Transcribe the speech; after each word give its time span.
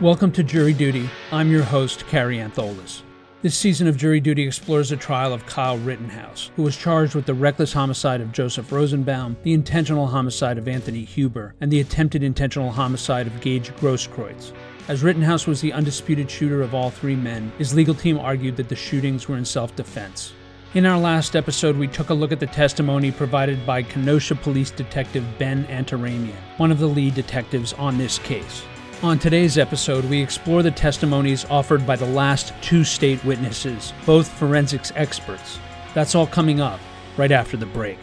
Welcome 0.00 0.30
to 0.34 0.44
Jury 0.44 0.74
Duty. 0.74 1.10
I'm 1.32 1.50
your 1.50 1.64
host, 1.64 2.06
Kary 2.06 2.36
Antholis. 2.36 3.02
This 3.42 3.56
season 3.56 3.88
of 3.88 3.96
Jury 3.96 4.20
Duty 4.20 4.46
explores 4.46 4.90
the 4.90 4.96
trial 4.96 5.32
of 5.32 5.44
Kyle 5.46 5.76
Rittenhouse, 5.76 6.52
who 6.54 6.62
was 6.62 6.76
charged 6.76 7.16
with 7.16 7.26
the 7.26 7.34
reckless 7.34 7.72
homicide 7.72 8.20
of 8.20 8.30
Joseph 8.30 8.70
Rosenbaum, 8.70 9.36
the 9.42 9.54
intentional 9.54 10.06
homicide 10.06 10.56
of 10.56 10.68
Anthony 10.68 11.02
Huber, 11.02 11.56
and 11.60 11.68
the 11.68 11.80
attempted 11.80 12.22
intentional 12.22 12.70
homicide 12.70 13.26
of 13.26 13.40
Gage 13.40 13.70
Grosskreutz. 13.78 14.52
As 14.86 15.02
Rittenhouse 15.02 15.48
was 15.48 15.60
the 15.60 15.72
undisputed 15.72 16.30
shooter 16.30 16.62
of 16.62 16.76
all 16.76 16.90
three 16.90 17.16
men, 17.16 17.50
his 17.58 17.74
legal 17.74 17.96
team 17.96 18.20
argued 18.20 18.56
that 18.58 18.68
the 18.68 18.76
shootings 18.76 19.26
were 19.26 19.36
in 19.36 19.44
self 19.44 19.74
defense. 19.74 20.32
In 20.74 20.86
our 20.86 21.00
last 21.00 21.34
episode, 21.34 21.76
we 21.76 21.88
took 21.88 22.10
a 22.10 22.14
look 22.14 22.30
at 22.30 22.38
the 22.38 22.46
testimony 22.46 23.10
provided 23.10 23.66
by 23.66 23.82
Kenosha 23.82 24.36
Police 24.36 24.70
Detective 24.70 25.24
Ben 25.40 25.66
Antaramian, 25.66 26.38
one 26.56 26.70
of 26.70 26.78
the 26.78 26.86
lead 26.86 27.16
detectives 27.16 27.72
on 27.72 27.98
this 27.98 28.20
case. 28.20 28.62
On 29.00 29.16
today's 29.16 29.58
episode, 29.58 30.04
we 30.06 30.20
explore 30.20 30.64
the 30.64 30.72
testimonies 30.72 31.44
offered 31.44 31.86
by 31.86 31.94
the 31.94 32.06
last 32.06 32.52
two 32.60 32.82
state 32.82 33.24
witnesses, 33.24 33.92
both 34.04 34.26
forensics 34.26 34.90
experts. 34.96 35.60
That's 35.94 36.16
all 36.16 36.26
coming 36.26 36.60
up 36.60 36.80
right 37.16 37.30
after 37.30 37.56
the 37.56 37.66
break. 37.66 37.98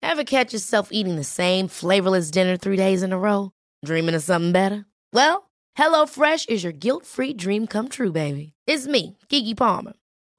Ever 0.00 0.22
catch 0.22 0.52
yourself 0.52 0.90
eating 0.92 1.16
the 1.16 1.24
same 1.24 1.66
flavorless 1.66 2.30
dinner 2.30 2.56
three 2.56 2.76
days 2.76 3.02
in 3.02 3.12
a 3.12 3.18
row? 3.18 3.50
Dreaming 3.84 4.14
of 4.14 4.22
something 4.22 4.52
better? 4.52 4.86
Well, 5.12 5.50
HelloFresh 5.76 6.48
is 6.48 6.62
your 6.62 6.72
guilt 6.72 7.04
free 7.04 7.32
dream 7.32 7.66
come 7.66 7.88
true, 7.88 8.12
baby. 8.12 8.52
It's 8.64 8.86
me, 8.86 9.18
Keke 9.28 9.56
Palmer. 9.56 9.94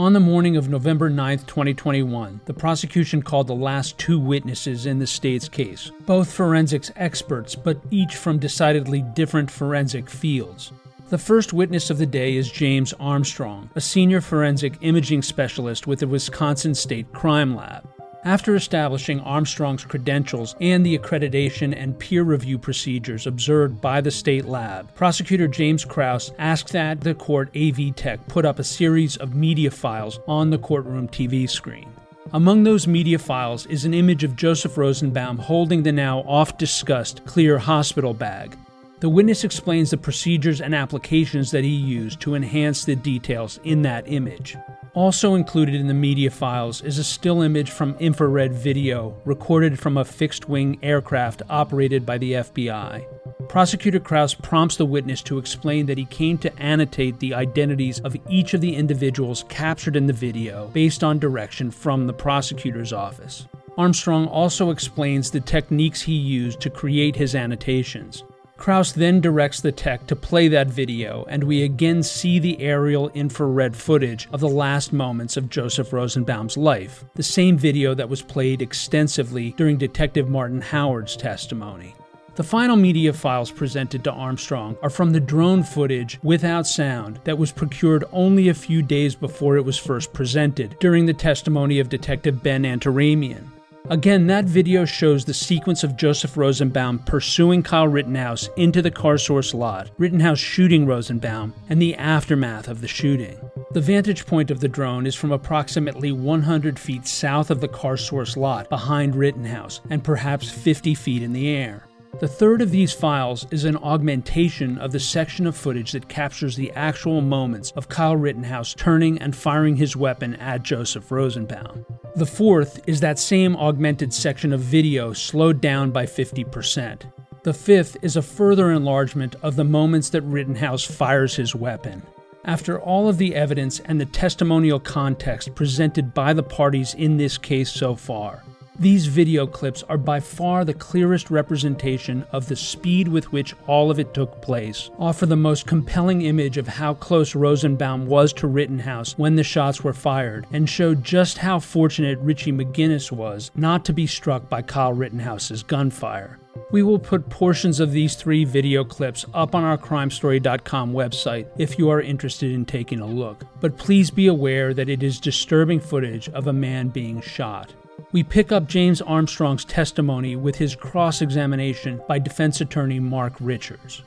On 0.00 0.14
the 0.14 0.18
morning 0.18 0.56
of 0.56 0.70
November 0.70 1.10
9, 1.10 1.40
2021, 1.40 2.40
the 2.46 2.54
prosecution 2.54 3.20
called 3.20 3.48
the 3.48 3.54
last 3.54 3.98
two 3.98 4.18
witnesses 4.18 4.86
in 4.86 4.98
the 4.98 5.06
state's 5.06 5.46
case, 5.46 5.90
both 6.06 6.32
forensics 6.32 6.90
experts, 6.96 7.54
but 7.54 7.78
each 7.90 8.16
from 8.16 8.38
decidedly 8.38 9.02
different 9.02 9.50
forensic 9.50 10.08
fields. 10.08 10.72
The 11.10 11.18
first 11.18 11.52
witness 11.52 11.90
of 11.90 11.98
the 11.98 12.06
day 12.06 12.36
is 12.36 12.50
James 12.50 12.94
Armstrong, 12.98 13.68
a 13.74 13.80
senior 13.82 14.22
forensic 14.22 14.78
imaging 14.80 15.20
specialist 15.20 15.86
with 15.86 15.98
the 15.98 16.08
Wisconsin 16.08 16.74
State 16.74 17.12
Crime 17.12 17.54
Lab. 17.54 17.86
After 18.24 18.54
establishing 18.54 19.20
Armstrong's 19.20 19.84
credentials 19.84 20.54
and 20.60 20.84
the 20.84 20.98
accreditation 20.98 21.74
and 21.74 21.98
peer 21.98 22.22
review 22.22 22.58
procedures 22.58 23.26
observed 23.26 23.80
by 23.80 24.02
the 24.02 24.10
state 24.10 24.44
lab, 24.44 24.94
prosecutor 24.94 25.48
James 25.48 25.86
Kraus 25.86 26.30
asked 26.38 26.70
that 26.72 27.00
the 27.00 27.14
court 27.14 27.48
AV 27.56 27.96
Tech 27.96 28.26
put 28.28 28.44
up 28.44 28.58
a 28.58 28.64
series 28.64 29.16
of 29.16 29.34
media 29.34 29.70
files 29.70 30.20
on 30.28 30.50
the 30.50 30.58
courtroom 30.58 31.08
TV 31.08 31.48
screen. 31.48 31.90
Among 32.34 32.62
those 32.62 32.86
media 32.86 33.18
files 33.18 33.64
is 33.66 33.86
an 33.86 33.94
image 33.94 34.22
of 34.22 34.36
Joseph 34.36 34.76
Rosenbaum 34.76 35.38
holding 35.38 35.82
the 35.82 35.90
now 35.90 36.18
oft 36.20 36.58
discussed 36.58 37.24
clear 37.24 37.56
hospital 37.58 38.12
bag. 38.12 38.54
The 39.00 39.08
witness 39.08 39.44
explains 39.44 39.90
the 39.90 39.96
procedures 39.96 40.60
and 40.60 40.74
applications 40.74 41.50
that 41.52 41.64
he 41.64 41.70
used 41.70 42.20
to 42.20 42.34
enhance 42.34 42.84
the 42.84 42.94
details 42.94 43.58
in 43.64 43.80
that 43.82 44.04
image. 44.06 44.58
Also 44.92 45.36
included 45.36 45.74
in 45.74 45.86
the 45.86 45.94
media 45.94 46.30
files 46.30 46.82
is 46.82 46.98
a 46.98 47.04
still 47.04 47.40
image 47.40 47.70
from 47.70 47.96
infrared 47.98 48.52
video 48.52 49.16
recorded 49.24 49.78
from 49.78 49.96
a 49.96 50.04
fixed 50.04 50.50
wing 50.50 50.78
aircraft 50.82 51.40
operated 51.48 52.04
by 52.04 52.18
the 52.18 52.32
FBI. 52.32 53.02
Prosecutor 53.48 54.00
Kraus 54.00 54.34
prompts 54.34 54.76
the 54.76 54.84
witness 54.84 55.22
to 55.22 55.38
explain 55.38 55.86
that 55.86 55.96
he 55.96 56.04
came 56.04 56.36
to 56.36 56.54
annotate 56.60 57.18
the 57.20 57.32
identities 57.32 58.00
of 58.00 58.16
each 58.28 58.52
of 58.52 58.60
the 58.60 58.76
individuals 58.76 59.46
captured 59.48 59.96
in 59.96 60.08
the 60.08 60.12
video 60.12 60.68
based 60.74 61.02
on 61.02 61.18
direction 61.18 61.70
from 61.70 62.06
the 62.06 62.12
prosecutor's 62.12 62.92
office. 62.92 63.46
Armstrong 63.78 64.26
also 64.26 64.70
explains 64.70 65.30
the 65.30 65.40
techniques 65.40 66.02
he 66.02 66.12
used 66.12 66.60
to 66.60 66.68
create 66.68 67.16
his 67.16 67.34
annotations. 67.34 68.24
Kraus 68.60 68.92
then 68.92 69.22
directs 69.22 69.62
the 69.62 69.72
tech 69.72 70.06
to 70.06 70.14
play 70.14 70.46
that 70.48 70.68
video, 70.68 71.24
and 71.30 71.42
we 71.42 71.62
again 71.62 72.02
see 72.02 72.38
the 72.38 72.60
aerial 72.60 73.08
infrared 73.14 73.74
footage 73.74 74.28
of 74.34 74.40
the 74.40 74.50
last 74.50 74.92
moments 74.92 75.38
of 75.38 75.48
Joseph 75.48 75.94
Rosenbaum's 75.94 76.58
life, 76.58 77.02
the 77.14 77.22
same 77.22 77.56
video 77.56 77.94
that 77.94 78.10
was 78.10 78.20
played 78.20 78.60
extensively 78.60 79.52
during 79.52 79.78
Detective 79.78 80.28
Martin 80.28 80.60
Howard's 80.60 81.16
testimony. 81.16 81.94
The 82.34 82.44
final 82.44 82.76
media 82.76 83.14
files 83.14 83.50
presented 83.50 84.04
to 84.04 84.12
Armstrong 84.12 84.76
are 84.82 84.90
from 84.90 85.12
the 85.12 85.20
drone 85.20 85.62
footage 85.62 86.18
without 86.22 86.66
sound 86.66 87.18
that 87.24 87.38
was 87.38 87.52
procured 87.52 88.04
only 88.12 88.50
a 88.50 88.54
few 88.54 88.82
days 88.82 89.14
before 89.14 89.56
it 89.56 89.64
was 89.64 89.78
first 89.78 90.12
presented 90.12 90.76
during 90.80 91.06
the 91.06 91.14
testimony 91.14 91.78
of 91.80 91.88
Detective 91.88 92.42
Ben 92.42 92.66
Antaramian. 92.66 93.50
Again, 93.90 94.28
that 94.28 94.44
video 94.44 94.84
shows 94.84 95.24
the 95.24 95.34
sequence 95.34 95.82
of 95.82 95.96
Joseph 95.96 96.36
Rosenbaum 96.36 97.00
pursuing 97.00 97.60
Kyle 97.60 97.88
Rittenhouse 97.88 98.48
into 98.56 98.80
the 98.82 98.90
car 98.92 99.18
source 99.18 99.52
lot, 99.52 99.90
Rittenhouse 99.98 100.38
shooting 100.38 100.86
Rosenbaum, 100.86 101.52
and 101.68 101.82
the 101.82 101.96
aftermath 101.96 102.68
of 102.68 102.82
the 102.82 102.86
shooting. 102.86 103.36
The 103.72 103.80
vantage 103.80 104.26
point 104.26 104.52
of 104.52 104.60
the 104.60 104.68
drone 104.68 105.08
is 105.08 105.16
from 105.16 105.32
approximately 105.32 106.12
100 106.12 106.78
feet 106.78 107.04
south 107.08 107.50
of 107.50 107.60
the 107.60 107.66
car 107.66 107.96
source 107.96 108.36
lot 108.36 108.68
behind 108.68 109.16
Rittenhouse 109.16 109.80
and 109.90 110.04
perhaps 110.04 110.48
50 110.48 110.94
feet 110.94 111.24
in 111.24 111.32
the 111.32 111.48
air. 111.48 111.89
The 112.18 112.28
third 112.28 112.60
of 112.60 112.70
these 112.70 112.92
files 112.92 113.46
is 113.50 113.64
an 113.64 113.76
augmentation 113.76 114.76
of 114.78 114.92
the 114.92 115.00
section 115.00 115.46
of 115.46 115.56
footage 115.56 115.92
that 115.92 116.08
captures 116.08 116.56
the 116.56 116.70
actual 116.72 117.20
moments 117.20 117.70
of 117.76 117.88
Kyle 117.88 118.16
Rittenhouse 118.16 118.74
turning 118.74 119.16
and 119.18 119.34
firing 119.34 119.76
his 119.76 119.96
weapon 119.96 120.34
at 120.34 120.62
Joseph 120.62 121.10
Rosenbaum. 121.10 121.86
The 122.16 122.26
fourth 122.26 122.80
is 122.86 123.00
that 123.00 123.18
same 123.18 123.56
augmented 123.56 124.12
section 124.12 124.52
of 124.52 124.60
video 124.60 125.12
slowed 125.12 125.60
down 125.60 125.92
by 125.92 126.04
50%. 126.04 127.02
The 127.42 127.54
fifth 127.54 127.96
is 128.02 128.16
a 128.16 128.22
further 128.22 128.70
enlargement 128.70 129.36
of 129.42 129.56
the 129.56 129.64
moments 129.64 130.10
that 130.10 130.22
Rittenhouse 130.22 130.84
fires 130.84 131.36
his 131.36 131.54
weapon. 131.54 132.02
After 132.44 132.78
all 132.80 133.08
of 133.08 133.16
the 133.16 133.34
evidence 133.34 133.80
and 133.80 134.00
the 134.00 134.06
testimonial 134.06 134.80
context 134.80 135.54
presented 135.54 136.12
by 136.12 136.32
the 136.32 136.42
parties 136.42 136.92
in 136.94 137.16
this 137.16 137.38
case 137.38 137.70
so 137.70 137.94
far, 137.94 138.42
these 138.80 139.06
video 139.06 139.46
clips 139.46 139.82
are 139.90 139.98
by 139.98 140.18
far 140.18 140.64
the 140.64 140.72
clearest 140.72 141.30
representation 141.30 142.24
of 142.32 142.48
the 142.48 142.56
speed 142.56 143.06
with 143.06 143.30
which 143.30 143.54
all 143.66 143.90
of 143.90 143.98
it 143.98 144.14
took 144.14 144.40
place, 144.40 144.88
offer 144.98 145.26
the 145.26 145.36
most 145.36 145.66
compelling 145.66 146.22
image 146.22 146.56
of 146.56 146.66
how 146.66 146.94
close 146.94 147.34
Rosenbaum 147.34 148.06
was 148.06 148.32
to 148.32 148.46
Rittenhouse 148.46 149.18
when 149.18 149.36
the 149.36 149.44
shots 149.44 149.84
were 149.84 149.92
fired, 149.92 150.46
and 150.50 150.68
show 150.68 150.94
just 150.94 151.36
how 151.38 151.60
fortunate 151.60 152.18
Richie 152.20 152.52
McGinnis 152.52 153.12
was 153.12 153.50
not 153.54 153.84
to 153.84 153.92
be 153.92 154.06
struck 154.06 154.48
by 154.48 154.62
Kyle 154.62 154.94
Rittenhouse's 154.94 155.62
gunfire. 155.62 156.38
We 156.70 156.82
will 156.82 156.98
put 156.98 157.28
portions 157.28 157.80
of 157.80 157.92
these 157.92 158.14
three 158.14 158.44
video 158.44 158.82
clips 158.82 159.26
up 159.34 159.54
on 159.54 159.62
our 159.62 159.76
crimestory.com 159.76 160.92
website 160.92 161.48
if 161.58 161.78
you 161.78 161.90
are 161.90 162.00
interested 162.00 162.50
in 162.52 162.64
taking 162.64 163.00
a 163.00 163.06
look. 163.06 163.44
But 163.60 163.76
please 163.76 164.10
be 164.10 164.26
aware 164.26 164.72
that 164.72 164.88
it 164.88 165.02
is 165.02 165.20
disturbing 165.20 165.80
footage 165.80 166.28
of 166.30 166.46
a 166.46 166.52
man 166.52 166.88
being 166.88 167.20
shot. 167.20 167.74
We 168.12 168.22
pick 168.22 168.52
up 168.52 168.68
James 168.68 169.00
Armstrong's 169.02 169.64
testimony 169.64 170.36
with 170.36 170.56
his 170.56 170.74
cross 170.74 171.22
examination 171.22 172.00
by 172.08 172.18
defense 172.18 172.60
attorney 172.60 173.00
Mark 173.00 173.34
Richards. 173.40 174.02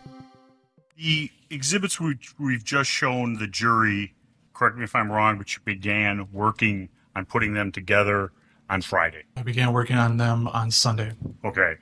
The 0.98 1.30
exhibits 1.50 2.00
we've 2.00 2.64
just 2.64 2.90
shown 2.90 3.34
the 3.38 3.48
jury, 3.48 4.14
correct 4.54 4.78
me 4.78 4.84
if 4.84 4.96
I'm 4.96 5.12
wrong, 5.12 5.38
but 5.38 5.54
you 5.56 5.62
began 5.66 6.28
working 6.32 6.90
on 7.16 7.26
putting 7.26 7.54
them 7.54 7.72
together 7.72 8.32
on 8.70 8.82
Friday. 8.82 9.24
I 9.38 9.44
began 9.44 9.74
working 9.74 9.98
on 9.98 10.18
them 10.18 10.48
on 10.48 10.72
Sunday. 10.72 11.12
Okay. 11.44 11.76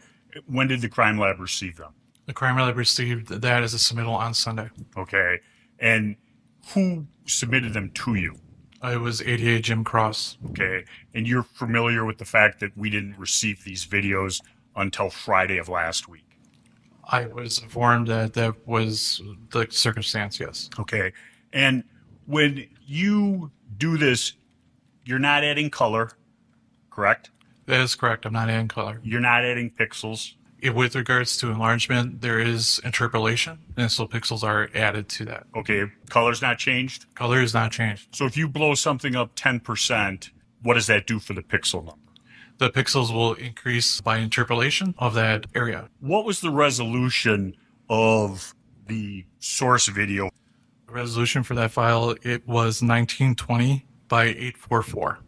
When 0.48 0.68
did 0.68 0.82
the 0.82 0.90
crime 0.90 1.18
lab 1.20 1.40
receive 1.40 1.78
them? 1.78 1.94
The 2.26 2.34
crime 2.34 2.58
lab 2.58 2.78
received 2.78 3.30
that 3.30 3.64
as 3.64 3.74
a 3.74 3.78
submittal 3.78 4.14
on 4.14 4.34
Sunday. 4.34 4.70
Okay. 4.98 5.40
And 5.80 6.16
who 6.74 7.08
submitted 7.26 7.74
them 7.74 7.92
to 7.92 8.16
you? 8.16 8.36
I 8.82 8.98
was 8.98 9.22
ADA 9.22 9.60
Jim 9.60 9.84
Kraus. 9.84 10.38
Okay. 10.50 10.86
And 11.14 11.28
you're 11.28 11.44
familiar 11.44 12.04
with 12.06 12.18
the 12.18 12.26
fact 12.26 12.60
that 12.62 12.76
we 12.78 12.90
didn't 12.90 13.18
receive 13.18 13.64
these 13.64 13.86
videos 13.86 14.42
until 14.76 15.10
Friday 15.10 15.58
of 15.58 15.70
last 15.70 16.08
week? 16.08 16.26
I 17.06 17.26
was 17.26 17.60
informed 17.60 18.08
that 18.08 18.34
that 18.34 18.68
was 18.68 19.22
the 19.52 19.68
circumstance, 19.70 20.40
yes. 20.40 20.70
Okay. 20.80 21.12
And 21.52 21.84
when 22.26 22.68
you 22.86 23.52
do 23.78 23.98
this, 23.98 24.34
you're 25.04 25.20
not 25.20 25.44
adding 25.44 25.70
color, 25.70 26.12
correct? 26.90 27.32
That 27.66 27.82
is 27.82 27.96
correct. 27.96 28.26
I'm 28.26 28.34
not 28.34 28.50
adding 28.50 28.68
color. 28.68 29.00
You're 29.04 29.20
not 29.20 29.44
adding 29.44 29.70
pixels. 29.70 30.36
It- 30.62 30.76
with 30.76 30.96
regards 30.96 31.38
to 31.38 31.50
enlargement, 31.50 32.22
there 32.22 32.40
is 32.40 32.80
interpolation, 32.84 33.60
and 33.76 33.92
so 33.92 34.08
pixels 34.08 34.44
are 34.44 34.70
added 34.76 35.10
to 35.10 35.26
that. 35.26 35.48
Okay, 35.56 35.86
color's 36.10 36.42
not 36.42 36.60
changed. 36.60 37.14
Color 37.16 37.42
is 37.42 37.54
not 37.54 37.72
changed. 37.72 38.16
So 38.16 38.26
if 38.26 38.38
you 38.38 38.48
blow 38.48 38.76
something 38.76 39.16
up 39.16 39.36
10%, 39.36 40.30
what 40.62 40.76
does 40.76 40.88
that 40.88 41.08
do 41.08 41.20
for 41.20 41.34
the 41.34 41.42
pixel 41.42 41.84
number? 41.84 41.96
The 42.60 42.70
pixels 42.70 43.12
will 43.12 43.34
increase 43.34 44.02
by 44.02 44.18
interpolation 44.20 44.94
of 45.00 45.16
that 45.16 45.48
area. 45.56 45.90
What 46.00 46.26
was 46.26 46.42
the 46.42 46.52
resolution 46.52 47.56
of 47.90 48.54
the 48.86 49.26
source 49.40 49.88
video? 49.88 50.30
The 50.86 50.94
resolution 50.94 51.42
for 51.42 51.56
that 51.56 51.72
file 51.72 52.12
it 52.22 52.48
was 52.48 52.84
1920 52.84 53.88
by 54.08 54.26
844. 54.26 55.20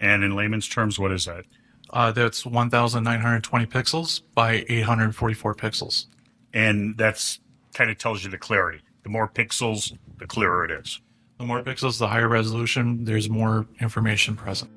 And 0.00 0.22
in 0.22 0.36
layman's 0.36 0.68
terms, 0.68 0.98
what 1.00 1.10
is 1.10 1.24
that? 1.24 1.44
Uh, 1.92 2.10
that's 2.10 2.46
1,920 2.46 3.66
pixels 3.66 4.22
by 4.34 4.64
844 4.68 5.54
pixels. 5.54 6.06
And 6.54 6.96
that's 6.96 7.40
kind 7.74 7.90
of 7.90 7.98
tells 7.98 8.24
you 8.24 8.30
the 8.30 8.38
clarity. 8.38 8.80
The 9.02 9.10
more 9.10 9.28
pixels, 9.28 9.96
the 10.18 10.26
clearer 10.26 10.64
it 10.64 10.70
is. 10.70 11.00
The 11.38 11.44
more 11.44 11.62
pixels, 11.62 11.98
the 11.98 12.08
higher 12.08 12.28
resolution. 12.28 13.04
There's 13.04 13.28
more 13.28 13.66
information 13.80 14.36
present. 14.36 14.70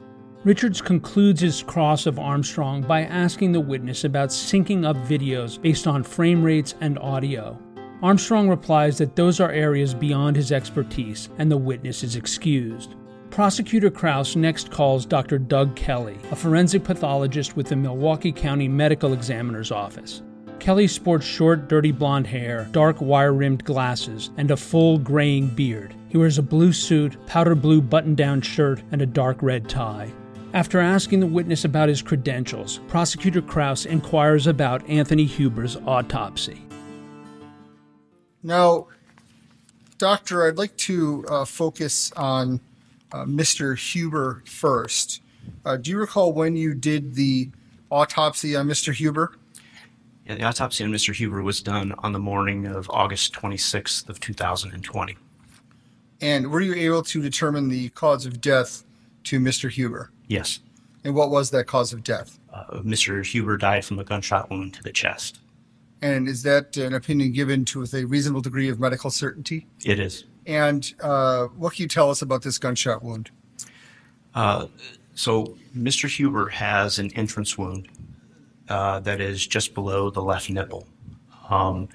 Richards 0.44 0.82
concludes 0.82 1.42
his 1.42 1.64
cross 1.64 2.06
of 2.06 2.20
Armstrong 2.20 2.82
by 2.82 3.02
asking 3.02 3.52
the 3.52 3.60
witness 3.60 4.04
about 4.04 4.30
syncing 4.30 4.86
up 4.86 4.96
videos 4.98 5.60
based 5.60 5.88
on 5.88 6.04
frame 6.04 6.44
rates 6.44 6.76
and 6.82 7.00
audio. 7.00 7.58
Armstrong 8.04 8.50
replies 8.50 8.98
that 8.98 9.16
those 9.16 9.40
are 9.40 9.52
areas 9.52 9.94
beyond 9.94 10.36
his 10.36 10.52
expertise 10.52 11.30
and 11.40 11.52
the 11.52 11.58
witness 11.58 12.04
is 12.04 12.16
excused. 12.16 12.96
Prosecutor 13.36 13.92
Kraus 13.92 14.38
next 14.38 14.72
calls 14.72 15.06
Dr. 15.06 15.38
Doug 15.38 15.76
Kelly, 15.76 16.18
a 16.32 16.36
forensic 16.38 16.86
pathologist 16.86 17.58
with 17.58 17.68
the 17.68 17.76
Milwaukee 17.76 18.32
County 18.32 18.70
Medical 18.70 19.12
Examiner's 19.12 19.74
Office. 19.74 20.22
Kelly 20.60 20.88
sports 20.88 21.26
short, 21.26 21.68
dirty 21.68 21.92
blonde 21.92 22.28
hair, 22.28 22.66
dark 22.72 23.02
wire 23.02 23.34
rimmed 23.34 23.66
glasses, 23.66 24.30
and 24.38 24.52
a 24.52 24.56
full 24.56 24.98
graying 25.00 25.48
beard. 25.48 25.94
He 26.08 26.18
wears 26.18 26.38
a 26.38 26.42
blue 26.42 26.72
suit, 26.72 27.18
powder 27.28 27.56
blue 27.56 27.82
button 27.82 28.16
down 28.16 28.40
shirt, 28.40 28.82
and 28.94 29.02
a 29.02 29.06
dark 29.06 29.42
red 29.42 29.68
tie. 29.68 30.14
After 30.54 30.80
asking 30.80 31.20
the 31.20 31.28
witness 31.28 31.66
about 31.66 31.90
his 31.90 32.02
credentials, 32.02 32.80
Prosecutor 32.88 33.42
Kraus 33.42 33.86
inquires 33.86 34.48
about 34.48 34.90
Anthony 34.90 35.26
Huber's 35.26 35.76
autopsy. 35.86 36.66
Now, 38.42 38.88
Doctor, 39.98 40.48
I'd 40.48 40.58
like 40.58 40.78
to 40.78 41.26
uh, 41.28 41.44
focus 41.44 42.14
on 42.14 42.62
Mr. 43.26 43.78
Huber 43.78 44.44
first. 44.46 45.22
Uh, 45.64 45.78
do 45.78 45.92
you 45.92 45.98
recall 45.98 46.34
when 46.34 46.56
you 46.56 46.74
did 46.74 47.16
the 47.16 47.50
autopsy 47.92 48.56
on 48.56 48.68
Mr. 48.68 48.94
Huber? 48.94 49.34
Yeah, 50.26 50.36
the 50.36 50.44
autopsy 50.44 50.84
on 50.84 50.92
Mr. 50.92 51.14
Huber 51.14 51.42
was 51.44 51.62
done 51.62 51.94
on 52.00 52.12
the 52.12 52.20
morning 52.20 52.66
of 52.66 52.90
August 52.90 53.32
26th 53.34 54.10
of 54.10 54.20
2020. 54.20 55.18
And 56.22 56.50
were 56.52 56.62
you 56.62 56.74
able 56.74 57.04
to 57.04 57.22
determine 57.22 57.70
the 57.70 57.90
cause 57.90 58.26
of 58.26 58.42
death 58.42 58.84
to 59.26 59.40
Mr. 59.40 59.70
Huber? 59.70 60.12
Yes, 60.28 60.60
And 61.04 61.14
what 61.14 61.30
was 61.30 61.52
that 61.52 61.68
cause 61.68 61.94
of 61.94 62.04
death? 62.04 62.40
uh, 62.52 62.80
Mr. 62.80 63.24
Huber 63.24 63.58
died 63.58 63.86
from 63.86 64.00
a 64.00 64.04
gunshot 64.04 64.50
wound 64.50 64.74
to 64.74 64.82
the 64.84 64.92
chest. 64.92 65.40
And 66.02 66.28
is 66.28 66.42
that 66.44 66.76
an 66.78 66.94
opinion 66.94 67.32
given 67.32 67.64
to 67.66 67.80
with 67.82 67.94
a 67.94 68.06
reasonable 68.06 68.42
degree 68.42 68.70
of 68.70 68.80
medical 68.80 69.10
certainty? 69.12 69.68
It 69.84 70.00
is. 70.00 70.24
And 70.46 70.94
uh, 71.02 71.48
what 71.48 71.74
can 71.74 71.84
you 71.84 71.88
tell 71.88 72.10
us 72.10 72.22
about 72.22 72.44
this 72.44 72.58
gunshot 72.58 73.04
wound? 73.04 73.32
Uh, 74.34 74.68
so 75.16 75.58
Mr. 75.76 76.10
Huber 76.10 76.50
has 76.50 77.00
an 77.00 77.12
entrance 77.16 77.58
wound 77.58 77.88
uh, 78.70 79.00
that 79.02 79.22
is 79.22 79.46
just 79.46 79.74
below 79.74 80.10
the 80.10 80.22
left 80.22 80.50
nipple. 80.50 80.88
Um, 81.50 81.90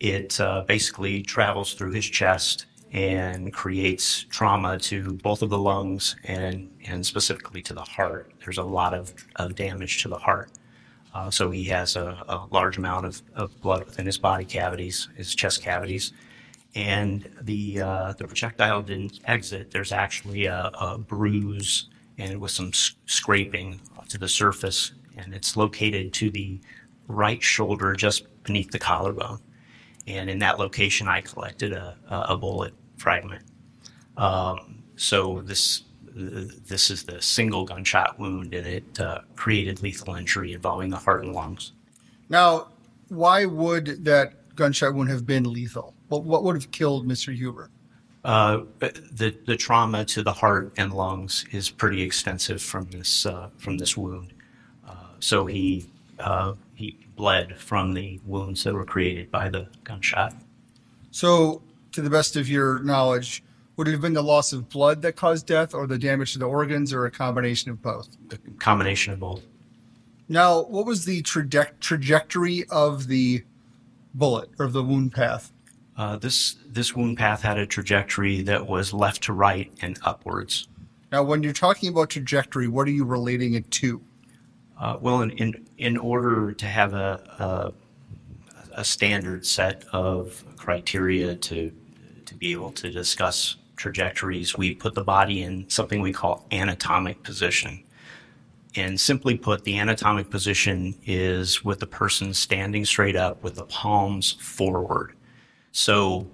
it 0.00 0.38
uh, 0.40 0.64
basically 0.66 1.22
travels 1.22 1.74
through 1.74 1.92
his 1.92 2.06
chest 2.06 2.66
and 2.92 3.52
creates 3.52 4.24
trauma 4.24 4.78
to 4.78 5.14
both 5.14 5.42
of 5.42 5.50
the 5.50 5.58
lungs 5.58 6.14
and, 6.24 6.70
and 6.86 7.04
specifically 7.04 7.60
to 7.62 7.74
the 7.74 7.82
heart. 7.82 8.32
There's 8.44 8.58
a 8.58 8.62
lot 8.62 8.94
of, 8.94 9.12
of 9.36 9.56
damage 9.56 10.02
to 10.02 10.08
the 10.08 10.18
heart. 10.18 10.50
Uh, 11.12 11.30
so 11.30 11.50
he 11.50 11.64
has 11.64 11.96
a, 11.96 12.22
a 12.28 12.46
large 12.50 12.76
amount 12.76 13.06
of, 13.06 13.22
of 13.34 13.60
blood 13.60 13.84
within 13.84 14.06
his 14.06 14.18
body 14.18 14.44
cavities, 14.44 15.08
his 15.16 15.34
chest 15.34 15.62
cavities. 15.62 16.12
And 16.74 17.30
the, 17.42 17.82
uh, 17.82 18.12
the 18.18 18.26
projectile 18.26 18.82
didn't 18.82 19.20
exit. 19.26 19.70
There's 19.70 19.92
actually 19.92 20.46
a, 20.46 20.70
a 20.80 20.98
bruise 20.98 21.88
and 22.18 22.40
with 22.40 22.50
some 22.50 22.72
scraping 23.06 23.80
to 24.08 24.18
the 24.18 24.28
surface. 24.28 24.92
And 25.16 25.34
it's 25.34 25.56
located 25.56 26.12
to 26.14 26.30
the 26.30 26.60
right 27.06 27.42
shoulder, 27.42 27.92
just 27.94 28.26
beneath 28.42 28.70
the 28.70 28.78
collarbone. 28.78 29.38
And 30.06 30.28
in 30.28 30.38
that 30.40 30.58
location, 30.58 31.08
I 31.08 31.20
collected 31.20 31.72
a, 31.72 31.96
a 32.08 32.20
a 32.30 32.36
bullet 32.36 32.74
fragment. 32.96 33.44
Um, 34.16 34.82
so 34.96 35.40
this 35.44 35.84
this 36.14 36.90
is 36.90 37.04
the 37.04 37.20
single 37.20 37.64
gunshot 37.64 38.18
wound, 38.18 38.54
and 38.54 38.66
it 38.66 39.00
uh, 39.00 39.20
created 39.34 39.82
lethal 39.82 40.14
injury 40.14 40.52
involving 40.52 40.90
the 40.90 40.96
heart 40.96 41.24
and 41.24 41.34
lungs. 41.34 41.72
Now, 42.28 42.68
why 43.08 43.46
would 43.46 44.04
that 44.04 44.54
gunshot 44.54 44.94
wound 44.94 45.10
have 45.10 45.26
been 45.26 45.44
lethal? 45.44 45.93
What, 46.08 46.24
what 46.24 46.44
would 46.44 46.54
have 46.56 46.70
killed 46.70 47.06
Mr. 47.06 47.34
Huber? 47.34 47.70
Uh, 48.24 48.62
the 48.78 49.36
the 49.44 49.54
trauma 49.54 50.02
to 50.06 50.22
the 50.22 50.32
heart 50.32 50.72
and 50.78 50.94
lungs 50.94 51.44
is 51.52 51.68
pretty 51.68 52.00
extensive 52.00 52.62
from 52.62 52.84
this 52.90 53.26
uh, 53.26 53.50
from 53.58 53.76
this 53.76 53.98
wound. 53.98 54.32
Uh, 54.88 54.94
so 55.20 55.44
he 55.44 55.84
uh, 56.18 56.54
he 56.74 56.96
bled 57.16 57.58
from 57.58 57.92
the 57.92 58.20
wounds 58.24 58.64
that 58.64 58.74
were 58.74 58.84
created 58.84 59.30
by 59.30 59.48
the 59.48 59.68
gunshot. 59.84 60.34
So, 61.10 61.62
to 61.92 62.02
the 62.02 62.10
best 62.10 62.36
of 62.36 62.48
your 62.48 62.80
knowledge, 62.80 63.44
would 63.76 63.88
it 63.88 63.92
have 63.92 64.00
been 64.00 64.14
the 64.14 64.22
loss 64.22 64.52
of 64.52 64.68
blood 64.68 65.02
that 65.02 65.16
caused 65.16 65.46
death, 65.46 65.74
or 65.74 65.86
the 65.86 65.98
damage 65.98 66.32
to 66.32 66.38
the 66.38 66.46
organs, 66.46 66.92
or 66.92 67.06
a 67.06 67.10
combination 67.10 67.70
of 67.70 67.82
both? 67.82 68.16
The 68.28 68.38
combination 68.58 69.12
of 69.12 69.20
both. 69.20 69.42
Now, 70.28 70.62
what 70.62 70.86
was 70.86 71.04
the 71.04 71.22
traje- 71.22 71.78
trajectory 71.80 72.64
of 72.70 73.06
the 73.06 73.44
bullet 74.14 74.50
or 74.58 74.64
of 74.64 74.72
the 74.72 74.82
wound 74.82 75.12
path? 75.12 75.52
Uh, 75.96 76.16
this 76.16 76.56
this 76.66 76.94
wound 76.96 77.16
path 77.16 77.42
had 77.42 77.58
a 77.58 77.66
trajectory 77.66 78.42
that 78.42 78.66
was 78.66 78.92
left 78.92 79.22
to 79.22 79.32
right 79.32 79.72
and 79.80 79.98
upwards. 80.02 80.68
Now, 81.12 81.22
when 81.22 81.42
you're 81.42 81.52
talking 81.52 81.88
about 81.88 82.10
trajectory, 82.10 82.66
what 82.66 82.88
are 82.88 82.92
you 82.92 83.04
relating 83.04 83.54
it 83.54 83.70
to? 83.72 84.00
Uh, 84.78 84.98
well, 85.00 85.20
in, 85.20 85.30
in 85.32 85.68
in 85.78 85.96
order 85.96 86.52
to 86.52 86.66
have 86.66 86.94
a, 86.94 87.72
a 88.72 88.80
a 88.80 88.84
standard 88.84 89.46
set 89.46 89.84
of 89.92 90.44
criteria 90.56 91.36
to 91.36 91.70
to 92.26 92.34
be 92.34 92.52
able 92.52 92.72
to 92.72 92.90
discuss 92.90 93.56
trajectories, 93.76 94.56
we 94.56 94.74
put 94.74 94.94
the 94.94 95.04
body 95.04 95.42
in 95.42 95.68
something 95.68 96.00
we 96.00 96.12
call 96.12 96.46
anatomic 96.50 97.22
position. 97.22 97.84
And 98.76 99.00
simply 99.00 99.36
put, 99.36 99.62
the 99.62 99.78
anatomic 99.78 100.30
position 100.30 100.96
is 101.06 101.64
with 101.64 101.78
the 101.78 101.86
person 101.86 102.34
standing 102.34 102.84
straight 102.84 103.14
up 103.14 103.42
with 103.44 103.54
the 103.54 103.66
palms 103.66 104.32
forward. 104.32 105.14
So 105.74 106.28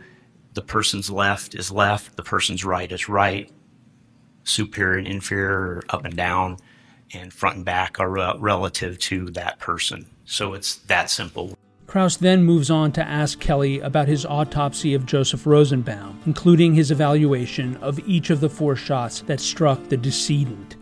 the 0.52 0.60
person's 0.60 1.10
left 1.10 1.54
is 1.54 1.72
left, 1.72 2.14
the 2.16 2.22
person's 2.22 2.62
right 2.62 2.92
is 2.92 3.08
right, 3.08 3.50
superior 4.44 4.98
and 4.98 5.06
inferior, 5.06 5.82
up 5.88 6.04
and 6.04 6.14
down, 6.14 6.58
and 7.14 7.32
front 7.32 7.56
and 7.56 7.64
back 7.64 7.98
are 7.98 8.10
re- 8.10 8.34
relative 8.38 8.98
to 8.98 9.30
that 9.30 9.58
person. 9.58 10.04
So 10.26 10.52
it's 10.52 10.76
that 10.76 11.08
simple. 11.08 11.56
Kraus 11.86 12.18
then 12.18 12.44
moves 12.44 12.70
on 12.70 12.92
to 12.92 13.02
ask 13.02 13.40
Kelly 13.40 13.80
about 13.80 14.08
his 14.08 14.26
autopsy 14.26 14.92
of 14.92 15.06
Joseph 15.06 15.46
Rosenbaum, 15.46 16.20
including 16.26 16.74
his 16.74 16.90
evaluation 16.90 17.78
of 17.78 17.98
each 18.06 18.28
of 18.28 18.40
the 18.40 18.50
four 18.50 18.76
shots 18.76 19.22
that 19.22 19.40
struck 19.40 19.88
the 19.88 19.96
decedent. 19.96 20.76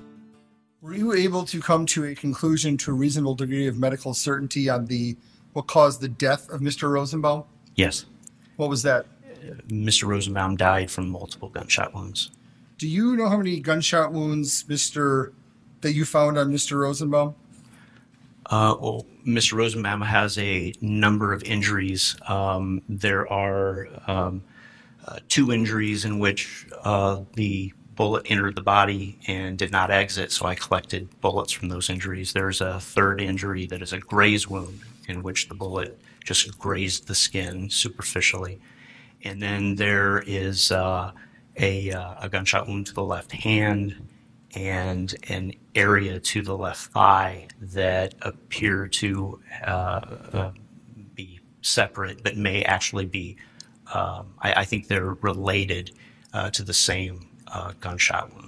Were 0.81 0.95
you 0.95 1.13
able 1.13 1.45
to 1.45 1.61
come 1.61 1.87
to 1.87 2.07
a 2.07 2.15
conclusion 2.17 2.77
to 2.79 2.91
a 2.91 2.95
reasonable 2.95 3.37
degree 3.37 3.69
of 3.69 3.79
medical 3.79 4.15
certainty 4.15 4.69
on 4.69 4.87
the 4.87 5.17
what 5.53 5.69
caused 5.69 6.01
the 6.01 6.09
death 6.09 6.51
of 6.51 6.61
Mr. 6.61 6.91
Rosenbaum? 6.91 7.45
Yes, 7.77 8.05
What 8.59 8.69
was 8.69 8.83
that? 8.83 9.07
Mr. 9.69 10.09
Rosenbaum 10.09 10.57
died 10.57 10.91
from 10.91 11.09
multiple 11.09 11.49
gunshot 11.49 11.95
wounds. 11.95 12.33
Do 12.77 12.89
you 12.89 13.17
know 13.17 13.29
how 13.29 13.37
many 13.37 13.61
gunshot 13.61 14.13
wounds, 14.13 14.65
Mr. 14.65 15.33
that 15.81 15.93
you 15.93 16.05
found 16.05 16.37
on 16.37 16.53
Mr. 16.53 16.81
Rosenbaum? 16.81 17.37
Uh, 18.47 18.75
well, 18.81 19.07
Mr. 19.25 19.53
Rosenbaum 19.53 20.01
has 20.01 20.37
a 20.39 20.73
number 20.81 21.33
of 21.33 21.45
injuries. 21.45 22.17
Um, 22.27 22.83
there 22.89 23.33
are 23.33 23.87
um, 24.09 24.43
uh, 25.07 25.21
two 25.29 25.53
injuries 25.53 26.05
in 26.05 26.19
which 26.19 26.67
uh, 26.83 27.21
the 27.35 27.73
bullet 27.95 28.29
entered 28.29 28.57
the 28.57 28.63
body 28.63 29.21
and 29.29 29.57
did 29.57 29.71
not 29.71 29.93
exit, 29.93 30.33
so 30.33 30.47
I 30.47 30.57
collected 30.57 31.09
bullets 31.21 31.53
from 31.53 31.69
those 31.69 31.91
injuries. 31.91 32.33
There's 32.33 32.61
a 32.61 32.81
third 32.81 33.21
injury 33.21 33.67
that 33.67 33.83
is 33.83 33.93
a 33.93 34.01
graze 34.01 34.49
wound 34.49 34.81
in 35.07 35.23
which 35.23 35.49
the 35.49 35.55
bullet 35.55 35.97
just 36.29 36.59
grazed 36.59 37.09
the 37.09 37.15
skin 37.15 37.71
superficially. 37.71 38.61
And 39.25 39.41
then 39.41 39.77
there 39.77 40.23
is 40.27 40.71
uh, 40.71 41.13
a, 41.57 41.91
uh, 41.91 42.15
a 42.21 42.29
gunshot 42.29 42.69
wound 42.69 42.87
to 42.89 42.95
the 42.95 43.03
left 43.03 43.33
hand 43.33 43.97
and 44.55 45.15
an 45.31 45.55
area 45.75 46.21
to 46.21 46.43
the 46.43 46.57
left 46.57 46.93
thigh 46.93 47.49
that 47.61 48.15
appear 48.23 48.87
to 48.89 49.41
uh, 49.67 50.01
uh, 50.33 50.53
be 51.15 51.41
separate, 51.63 52.23
but 52.23 52.37
may 52.37 52.63
actually 52.63 53.07
be. 53.07 53.37
Um, 53.95 54.35
I, 54.41 54.53
I, 54.53 54.65
think 54.67 54.87
they're 54.87 55.15
related 55.23 55.93
uh, 56.35 56.51
to 56.51 56.63
the 56.63 56.75
same 56.75 57.27
uh, 57.47 57.73
gunshot 57.81 58.35
wound. 58.35 58.48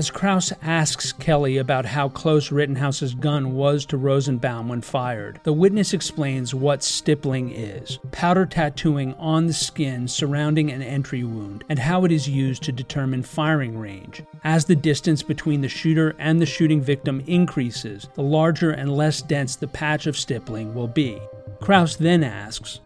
As 0.00 0.10
Kraus 0.10 0.50
asks 0.62 1.12
Kelly 1.12 1.58
about 1.58 1.84
how 1.84 2.08
close 2.08 2.50
Rittenhouse's 2.50 3.12
gun 3.12 3.52
was 3.52 3.84
to 3.84 3.98
Rosenbaum 3.98 4.66
when 4.66 4.80
fired, 4.80 5.40
the 5.44 5.52
witness 5.52 5.92
explains 5.92 6.54
what 6.54 6.82
stippling 6.82 7.50
is 7.50 7.98
powder 8.10 8.46
tattooing 8.46 9.12
on 9.18 9.46
the 9.46 9.52
skin 9.52 10.08
surrounding 10.08 10.70
an 10.70 10.80
entry 10.80 11.22
wound, 11.22 11.64
and 11.68 11.78
how 11.78 12.06
it 12.06 12.12
is 12.12 12.26
used 12.26 12.62
to 12.62 12.72
determine 12.72 13.22
firing 13.22 13.76
range. 13.76 14.22
As 14.42 14.64
the 14.64 14.74
distance 14.74 15.22
between 15.22 15.60
the 15.60 15.68
shooter 15.68 16.16
and 16.18 16.40
the 16.40 16.46
shooting 16.46 16.80
victim 16.80 17.22
increases, 17.26 18.08
the 18.14 18.22
larger 18.22 18.70
and 18.70 18.96
less 18.96 19.20
dense 19.20 19.54
the 19.54 19.68
patch 19.68 20.06
of 20.06 20.16
stippling 20.16 20.74
will 20.74 20.88
be. 20.88 21.20
Kraus 21.60 21.96
then 21.96 22.24
asks, 22.24 22.80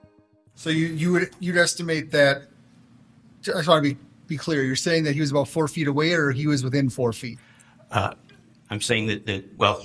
So 0.57 0.69
you, 0.69 0.87
you 0.89 1.13
would 1.13 1.31
you'd 1.39 1.59
estimate 1.59 2.11
that 2.11 2.39
I 3.43 3.53
just 3.53 3.69
want 3.69 3.85
to 3.85 3.95
be 3.95 4.01
be 4.27 4.37
clear. 4.37 4.63
You're 4.63 4.77
saying 4.77 5.05
that 5.05 5.15
he 5.15 5.21
was 5.21 5.31
about 5.31 5.49
four 5.49 5.69
feet 5.69 5.87
away, 5.87 6.13
or 6.13 6.31
he 6.31 6.47
was 6.47 6.65
within 6.65 6.89
four 6.89 7.13
feet. 7.13 7.39
Uh, 7.91 8.15
I'm 8.71 8.81
saying 8.81 9.07
that, 9.09 9.27
that 9.27 9.45
well, 9.59 9.85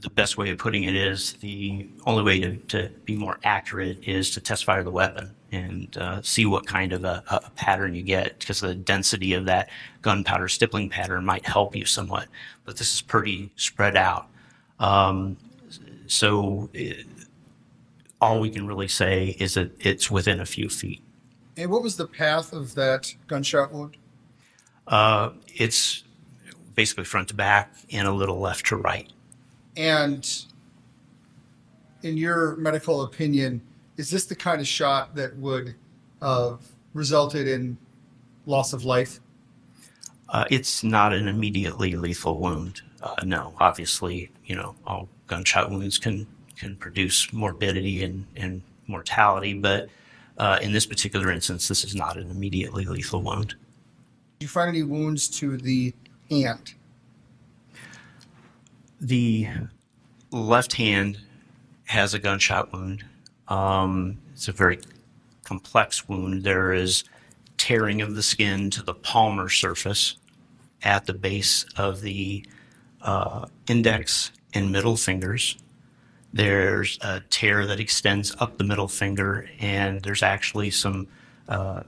the 0.00 0.10
best 0.10 0.36
way 0.36 0.50
of 0.50 0.58
putting 0.58 0.84
it 0.84 0.94
is 0.94 1.34
the 1.34 1.88
only 2.06 2.22
way 2.22 2.40
to, 2.40 2.56
to 2.56 2.90
be 3.04 3.16
more 3.16 3.38
accurate 3.44 4.06
is 4.06 4.30
to 4.32 4.40
test 4.40 4.64
fire 4.64 4.82
the 4.82 4.90
weapon 4.90 5.34
and 5.52 5.96
uh, 5.96 6.20
see 6.20 6.46
what 6.46 6.66
kind 6.66 6.92
of 6.92 7.04
a, 7.04 7.22
a, 7.28 7.50
pattern 7.50 7.94
you 7.94 8.02
get 8.02 8.38
because 8.40 8.60
the 8.60 8.74
density 8.74 9.34
of 9.34 9.46
that 9.46 9.70
gunpowder 10.02 10.48
stippling 10.48 10.90
pattern 10.90 11.24
might 11.24 11.46
help 11.46 11.76
you 11.76 11.84
somewhat. 11.84 12.26
But 12.64 12.76
this 12.76 12.92
is 12.92 13.02
pretty 13.02 13.52
spread 13.56 13.96
out. 13.96 14.26
Um, 14.80 15.36
so 16.06 16.68
it, 16.72 17.06
all 18.20 18.40
we 18.40 18.50
can 18.50 18.66
really 18.66 18.88
say 18.88 19.36
is 19.38 19.54
that 19.54 19.70
it's 19.80 20.10
within 20.10 20.40
a 20.40 20.46
few 20.46 20.68
feet. 20.68 21.03
And 21.56 21.70
what 21.70 21.82
was 21.82 21.96
the 21.96 22.06
path 22.06 22.52
of 22.52 22.74
that 22.74 23.14
gunshot 23.26 23.72
wound? 23.72 23.96
Uh, 24.86 25.30
it's 25.54 26.04
basically 26.74 27.04
front 27.04 27.28
to 27.28 27.34
back 27.34 27.72
and 27.92 28.08
a 28.08 28.12
little 28.12 28.40
left 28.40 28.66
to 28.66 28.76
right. 28.76 29.10
And 29.76 30.28
in 32.02 32.16
your 32.16 32.56
medical 32.56 33.02
opinion, 33.02 33.60
is 33.96 34.10
this 34.10 34.26
the 34.26 34.34
kind 34.34 34.60
of 34.60 34.66
shot 34.66 35.14
that 35.14 35.36
would 35.36 35.74
have 36.20 36.60
resulted 36.92 37.46
in 37.46 37.78
loss 38.46 38.72
of 38.72 38.84
life? 38.84 39.20
Uh, 40.28 40.44
it's 40.50 40.82
not 40.82 41.12
an 41.12 41.28
immediately 41.28 41.94
lethal 41.94 42.38
wound. 42.38 42.82
Uh, 43.02 43.14
no, 43.24 43.54
obviously, 43.60 44.30
you 44.46 44.56
know, 44.56 44.74
all 44.86 45.08
gunshot 45.26 45.70
wounds 45.70 45.98
can 45.98 46.26
can 46.56 46.76
produce 46.76 47.32
morbidity 47.32 48.02
and, 48.04 48.26
and 48.36 48.62
mortality, 48.86 49.54
but 49.54 49.88
uh, 50.38 50.58
in 50.60 50.72
this 50.72 50.86
particular 50.86 51.30
instance, 51.30 51.68
this 51.68 51.84
is 51.84 51.94
not 51.94 52.16
an 52.16 52.30
immediately 52.30 52.84
lethal 52.84 53.22
wound. 53.22 53.54
Did 54.38 54.46
you 54.46 54.48
find 54.48 54.68
any 54.68 54.82
wounds 54.82 55.28
to 55.38 55.56
the 55.56 55.94
hand? 56.30 56.74
The 59.00 59.48
left 60.30 60.74
hand 60.74 61.20
has 61.86 62.14
a 62.14 62.18
gunshot 62.18 62.72
wound. 62.72 63.04
Um, 63.48 64.18
it's 64.32 64.48
a 64.48 64.52
very 64.52 64.80
complex 65.44 66.08
wound. 66.08 66.42
There 66.42 66.72
is 66.72 67.04
tearing 67.56 68.00
of 68.00 68.14
the 68.14 68.22
skin 68.22 68.70
to 68.70 68.82
the 68.82 68.94
palmar 68.94 69.48
surface 69.48 70.16
at 70.82 71.06
the 71.06 71.14
base 71.14 71.64
of 71.76 72.00
the 72.00 72.44
uh, 73.02 73.46
index 73.68 74.32
and 74.52 74.72
middle 74.72 74.96
fingers. 74.96 75.56
There's 76.34 76.98
a 77.00 77.20
tear 77.30 77.64
that 77.64 77.78
extends 77.78 78.34
up 78.40 78.58
the 78.58 78.64
middle 78.64 78.88
finger, 78.88 79.48
and 79.60 80.02
there's 80.02 80.24
actually 80.24 80.72
some 80.72 81.06
uh, 81.48 81.84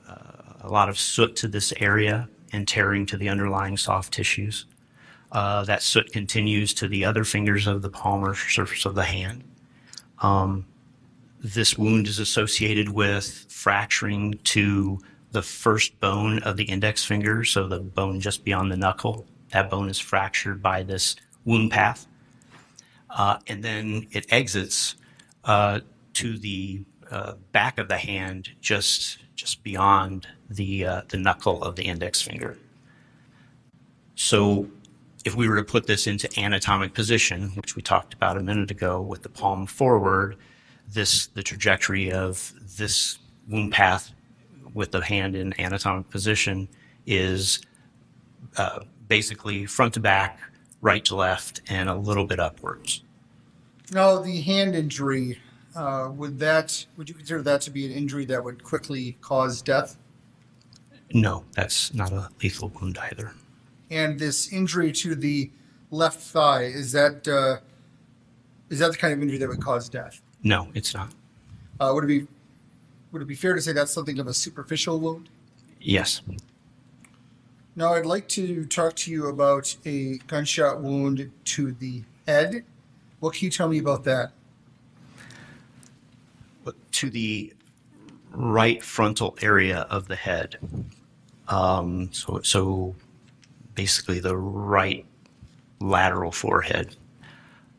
a 0.61 0.69
lot 0.69 0.88
of 0.88 0.97
soot 0.97 1.35
to 1.37 1.49
this 1.49 1.73
area 1.79 2.29
and 2.53 2.69
tearing 2.69 3.07
to 3.07 3.17
the 3.17 3.29
underlying 3.29 3.76
soft 3.76 4.12
tissues. 4.12 4.67
Uh, 5.33 5.65
that 5.65 5.83
soot 5.83 6.12
continues 6.12 6.73
to 6.75 6.87
the 6.87 7.05
other 7.05 7.25
fingers 7.25 7.67
of 7.67 7.83
the 7.83 7.91
palmar 7.91 8.37
surface 8.37 8.85
of 8.87 8.95
the 8.95 9.03
hand. 9.03 9.43
Um, 10.21 10.65
this 11.41 11.76
wound 11.76 12.07
is 12.07 12.21
associated 12.21 12.91
with 12.91 13.47
fracturing 13.49 14.38
to 14.45 15.00
the 15.33 15.43
first 15.43 15.99
bone 15.99 16.38
of 16.45 16.57
the 16.57 16.65
index 16.65 17.05
finger, 17.05 17.43
so 17.43 17.67
the 17.67 17.81
bone 17.81 18.21
just 18.21 18.45
beyond 18.45 18.71
the 18.71 18.76
knuckle. 18.76 19.26
That 19.50 19.71
bone 19.71 19.88
is 19.88 19.99
fractured 19.99 20.62
by 20.62 20.85
this 20.85 21.17
wound 21.45 21.73
path 21.73 22.07
and 23.46 23.64
then 23.64 24.06
it 24.12 24.26
exits 24.30 24.96
uh, 25.44 25.80
to 26.14 26.38
the 26.38 26.85
uh, 27.11 27.35
back 27.52 27.78
of 27.78 27.88
the 27.88 27.96
hand, 27.96 28.50
just 28.61 29.18
just 29.35 29.62
beyond 29.62 30.26
the 30.50 30.87
uh, 30.87 31.02
the 31.08 31.18
knuckle 31.18 31.62
of 31.62 31.76
the 31.76 31.85
index 31.85 32.20
finger. 32.20 32.58
So, 34.14 34.68
if 35.25 35.35
we 35.35 35.49
were 35.49 35.56
to 35.56 35.64
put 35.64 35.87
this 35.87 36.06
into 36.06 36.28
anatomic 36.38 36.94
position, 36.94 37.50
which 37.50 37.76
we 37.76 37.82
talked 37.82 38.14
about 38.14 38.37
a 38.37 38.42
minute 38.42 38.70
ago, 38.70 39.00
with 39.00 39.23
the 39.23 39.28
palm 39.28 39.66
forward, 39.66 40.37
this 40.88 41.26
the 41.28 41.42
trajectory 41.42 42.12
of 42.12 42.52
this 42.76 43.18
wound 43.49 43.73
path 43.73 44.12
with 44.75 44.90
the 44.90 45.00
hand 45.00 45.35
in 45.35 45.58
anatomic 45.58 46.11
position 46.11 46.68
is 47.06 47.61
uh, 48.56 48.80
basically 49.08 49.64
front 49.64 49.94
to 49.94 50.00
back, 50.00 50.38
right 50.80 51.04
to 51.04 51.16
left, 51.16 51.62
and 51.68 51.88
a 51.88 51.94
little 51.94 52.26
bit 52.26 52.40
upwards. 52.40 53.02
Now, 53.93 54.19
the 54.19 54.40
hand 54.40 54.75
injury, 54.75 55.38
uh, 55.75 56.11
would 56.14 56.38
that 56.40 56.87
would 56.97 57.09
you 57.09 57.14
consider 57.14 57.43
that 57.43 57.61
to 57.62 57.71
be 57.71 57.87
an 57.87 57.93
injury 57.93 58.25
that 58.26 58.43
would 58.43 58.64
quickly 58.64 59.16
cause 59.21 59.62
death? 59.62 59.97
No, 61.12 61.45
that's 61.52 61.95
not 61.95 62.12
a 62.12 62.28
lethal 62.43 62.73
wound 62.81 62.99
either. 62.99 63.33
And 63.90 64.19
this 64.19 64.52
injury 64.52 64.90
to 64.93 65.14
the 65.14 65.50
left 65.90 66.21
thigh 66.21 66.64
is 66.64 66.93
that 66.93 67.28
uh, 67.28 67.59
is 68.71 68.81
that 68.81 68.93
the 68.93 68.99
kind 68.99 69.12
of 69.12 69.23
injury 69.23 69.38
that 69.38 69.49
would 69.49 69.62
cause 69.62 69.88
death? 69.88 70.21
No, 70.43 70.69
it's 70.75 70.95
not. 70.95 71.11
Uh, 71.78 71.93
would 71.95 72.05
it 72.05 72.09
be 72.09 72.26
would 73.12 73.23
it 73.23 73.28
be 73.28 73.35
fair 73.35 73.55
to 73.55 73.62
say 73.62 73.73
that's 73.73 73.93
something 73.93 74.19
of 74.19 74.26
a 74.26 74.35
superficial 74.35 74.99
wound? 74.99 75.28
Yes. 75.81 76.23
Now, 77.76 77.93
I'd 77.93 78.07
like 78.07 78.26
to 78.28 78.64
talk 78.64 78.97
to 78.97 79.11
you 79.11 79.28
about 79.28 79.76
a 79.85 80.19
gunshot 80.26 80.81
wound 80.81 81.31
to 81.45 81.73
the 81.73 82.05
head 82.26 82.64
what 83.26 83.35
can 83.35 83.45
you 83.45 83.50
tell 83.50 83.66
me 83.66 83.78
about 83.78 84.04
that? 84.04 84.30
To 86.92 87.11
the 87.11 87.52
right 88.30 88.80
frontal 88.85 89.37
area 89.42 89.80
of 89.90 90.06
the 90.06 90.14
head. 90.14 90.59
Um, 91.49 92.09
so, 92.12 92.40
so 92.42 92.95
basically 93.75 94.21
the 94.21 94.37
right 94.37 95.04
lateral 95.80 96.30
forehead. 96.30 96.95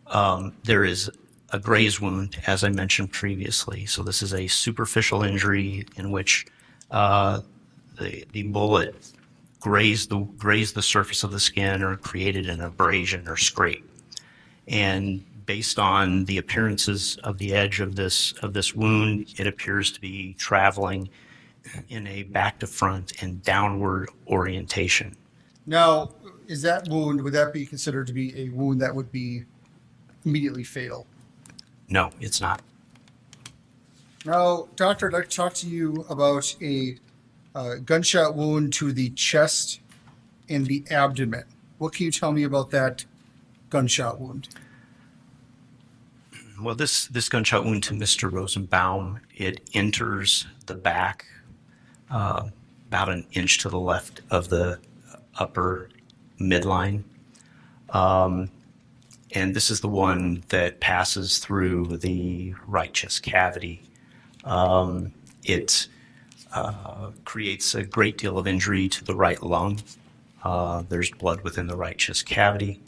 Um, 0.07 0.53
there 0.65 0.83
is 0.83 1.09
a 1.51 1.59
graze 1.59 2.01
wound, 2.01 2.37
as 2.45 2.65
I 2.65 2.69
mentioned 2.69 3.13
previously. 3.13 3.85
So 3.85 4.03
this 4.03 4.21
is 4.21 4.33
a 4.33 4.47
superficial 4.47 5.23
injury 5.23 5.85
in 5.95 6.11
which 6.11 6.45
uh, 6.91 7.39
the, 7.97 8.25
the 8.33 8.43
bullet 8.43 8.95
grazed 9.61 10.09
the, 10.09 10.19
grazed 10.37 10.75
the 10.75 10.81
surface 10.81 11.23
of 11.23 11.31
the 11.31 11.39
skin 11.39 11.81
or 11.83 11.95
created 11.95 12.49
an 12.49 12.59
abrasion 12.59 13.29
or 13.29 13.37
scrape 13.37 13.89
and 14.67 15.23
based 15.47 15.79
on 15.79 16.25
the 16.25 16.37
appearances 16.37 17.17
of 17.23 17.39
the 17.39 17.55
edge 17.55 17.79
of 17.79 17.95
this 17.95 18.33
of 18.43 18.53
this 18.53 18.75
wound, 18.75 19.33
it 19.39 19.47
appears 19.47 19.91
to 19.93 19.99
be 19.99 20.35
traveling 20.35 21.09
in 21.89 22.05
a 22.05 22.23
back 22.23 22.59
to 22.59 22.67
front 22.67 23.23
and 23.23 23.41
downward 23.41 24.09
orientation. 24.27 25.15
Now, 25.65 26.11
is 26.47 26.61
that 26.61 26.87
wound 26.87 27.21
would 27.23 27.33
that 27.33 27.51
be 27.51 27.65
considered 27.65 28.05
to 28.07 28.13
be 28.13 28.39
a 28.39 28.49
wound 28.49 28.81
that 28.81 28.93
would 28.93 29.11
be 29.11 29.45
immediately 30.23 30.63
fatal? 30.63 31.07
No, 31.89 32.11
it's 32.19 32.39
not. 32.39 32.61
Now, 34.25 34.67
doctor, 34.75 35.07
I'd 35.07 35.13
like 35.13 35.29
to 35.29 35.35
talk 35.35 35.53
to 35.55 35.67
you 35.67 36.05
about 36.09 36.55
a 36.61 36.97
uh, 37.55 37.75
gunshot 37.75 38.35
wound 38.35 38.73
to 38.73 38.91
the 38.91 39.09
chest 39.11 39.79
and 40.49 40.65
the 40.65 40.83
abdomen. 40.91 41.45
What 41.77 41.93
can 41.93 42.05
you 42.05 42.11
tell 42.11 42.31
me 42.31 42.43
about 42.43 42.71
that 42.71 43.05
gunshot 43.69 44.19
wound? 44.19 44.49
Well, 46.59 46.73
this, 46.73 47.05
this 47.07 47.29
gunshot 47.29 47.65
wound 47.65 47.83
to 47.83 47.93
Mr. 47.93 48.31
Rosenbaum, 48.31 49.19
it 49.35 49.61
enters 49.75 50.47
the 50.65 50.73
back 50.73 51.25
uh, 52.09 52.49
about 52.87 53.09
an 53.09 53.27
inch 53.33 53.59
to 53.59 53.69
the 53.69 53.79
left 53.79 54.21
of 54.31 54.49
the 54.49 54.79
upper 55.37 55.89
midline. 56.39 57.03
Um, 57.91 58.49
and 59.33 59.55
this 59.55 59.69
is 59.69 59.81
the 59.81 59.87
one 59.87 60.43
that 60.49 60.79
passes 60.79 61.37
through 61.37 61.97
the 61.97 62.55
right 62.65 62.91
chest 62.91 63.21
cavity. 63.21 63.83
Um, 64.43 65.13
it 65.43 65.87
uh, 66.53 67.11
creates 67.23 67.75
a 67.75 67.83
great 67.83 68.17
deal 68.17 68.39
of 68.39 68.47
injury 68.47 68.89
to 68.89 69.03
the 69.03 69.15
right 69.15 69.41
lung. 69.43 69.79
Uh, 70.43 70.81
there's 70.89 71.11
blood 71.11 71.41
within 71.41 71.67
the 71.67 71.77
right 71.77 71.97
chest 71.99 72.25
cavity. 72.25 72.81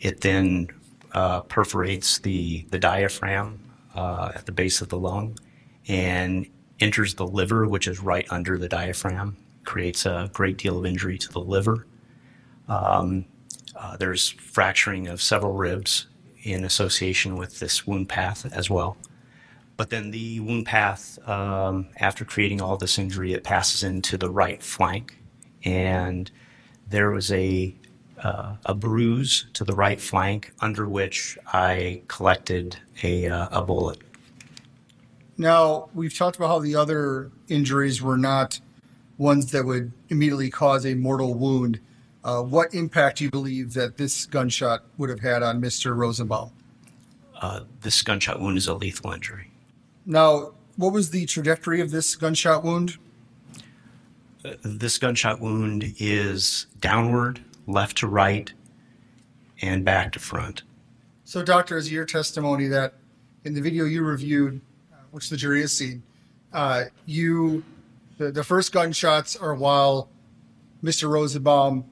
It 0.00 0.22
then 0.22 0.68
uh, 1.14 1.40
perforates 1.42 2.18
the, 2.18 2.66
the 2.70 2.78
diaphragm 2.78 3.60
uh, 3.94 4.32
at 4.34 4.46
the 4.46 4.52
base 4.52 4.80
of 4.80 4.88
the 4.88 4.98
lung 4.98 5.38
and 5.88 6.46
enters 6.80 7.14
the 7.14 7.26
liver, 7.26 7.66
which 7.66 7.86
is 7.86 8.00
right 8.00 8.26
under 8.30 8.58
the 8.58 8.68
diaphragm, 8.68 9.36
creates 9.64 10.06
a 10.06 10.30
great 10.32 10.58
deal 10.58 10.78
of 10.78 10.86
injury 10.86 11.18
to 11.18 11.28
the 11.30 11.40
liver. 11.40 11.86
Um, 12.68 13.26
uh, 13.76 13.96
there's 13.96 14.30
fracturing 14.30 15.08
of 15.08 15.20
several 15.20 15.52
ribs 15.52 16.06
in 16.42 16.64
association 16.64 17.36
with 17.36 17.60
this 17.60 17.86
wound 17.86 18.08
path 18.08 18.50
as 18.52 18.68
well. 18.68 18.96
But 19.76 19.90
then 19.90 20.10
the 20.10 20.40
wound 20.40 20.66
path, 20.66 21.18
um, 21.28 21.88
after 21.96 22.24
creating 22.24 22.60
all 22.60 22.76
this 22.76 22.98
injury, 22.98 23.32
it 23.32 23.44
passes 23.44 23.82
into 23.82 24.16
the 24.16 24.30
right 24.30 24.62
flank, 24.62 25.16
and 25.64 26.30
there 26.88 27.10
was 27.10 27.32
a 27.32 27.74
uh, 28.22 28.56
a 28.66 28.74
bruise 28.74 29.46
to 29.54 29.64
the 29.64 29.74
right 29.74 30.00
flank 30.00 30.52
under 30.60 30.88
which 30.88 31.38
I 31.52 32.02
collected 32.08 32.76
a, 33.02 33.28
uh, 33.28 33.48
a 33.50 33.62
bullet. 33.62 33.98
Now, 35.38 35.88
we've 35.94 36.16
talked 36.16 36.36
about 36.36 36.48
how 36.48 36.58
the 36.60 36.76
other 36.76 37.30
injuries 37.48 38.00
were 38.02 38.18
not 38.18 38.60
ones 39.18 39.50
that 39.52 39.64
would 39.64 39.92
immediately 40.08 40.50
cause 40.50 40.86
a 40.86 40.94
mortal 40.94 41.34
wound. 41.34 41.80
Uh, 42.24 42.42
what 42.42 42.72
impact 42.74 43.18
do 43.18 43.24
you 43.24 43.30
believe 43.30 43.74
that 43.74 43.96
this 43.96 44.26
gunshot 44.26 44.84
would 44.98 45.10
have 45.10 45.20
had 45.20 45.42
on 45.42 45.60
Mr. 45.60 45.96
Rosenbaum? 45.96 46.50
Uh, 47.40 47.60
this 47.80 48.02
gunshot 48.02 48.40
wound 48.40 48.56
is 48.56 48.68
a 48.68 48.74
lethal 48.74 49.12
injury. 49.12 49.50
Now, 50.06 50.52
what 50.76 50.92
was 50.92 51.10
the 51.10 51.26
trajectory 51.26 51.80
of 51.80 51.90
this 51.90 52.14
gunshot 52.14 52.62
wound? 52.62 52.98
Uh, 54.44 54.54
this 54.62 54.98
gunshot 54.98 55.40
wound 55.40 55.94
is 55.98 56.66
downward, 56.80 57.40
left 57.66 57.98
to 57.98 58.06
right, 58.06 58.52
and 59.60 59.84
back 59.84 60.12
to 60.12 60.18
front. 60.18 60.62
So, 61.24 61.42
doctor, 61.42 61.76
is 61.76 61.90
your 61.90 62.04
testimony 62.04 62.66
that 62.68 62.94
in 63.44 63.54
the 63.54 63.60
video 63.60 63.84
you 63.84 64.02
reviewed, 64.02 64.60
uh, 64.92 64.96
which 65.12 65.28
the 65.30 65.36
jury 65.36 65.60
has 65.62 65.72
seen, 65.76 66.02
uh, 66.52 66.84
you 67.06 67.64
the, 68.18 68.30
the 68.30 68.44
first 68.44 68.72
gunshots 68.72 69.36
are 69.36 69.54
while 69.54 70.08
Mr. 70.82 71.08
Rosenbaum 71.08 71.84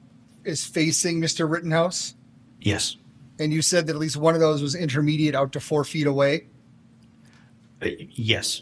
is 0.43 0.65
facing 0.65 1.19
Mr. 1.19 1.49
Rittenhouse, 1.49 2.13
Yes. 2.59 2.97
and 3.39 3.51
you 3.53 3.61
said 3.61 3.87
that 3.87 3.93
at 3.93 3.99
least 3.99 4.17
one 4.17 4.35
of 4.35 4.39
those 4.41 4.61
was 4.61 4.75
intermediate 4.75 5.33
out 5.35 5.51
to 5.53 5.59
four 5.59 5.83
feet 5.83 6.07
away, 6.07 6.47
Uh, 7.81 7.87
yes. 8.11 8.61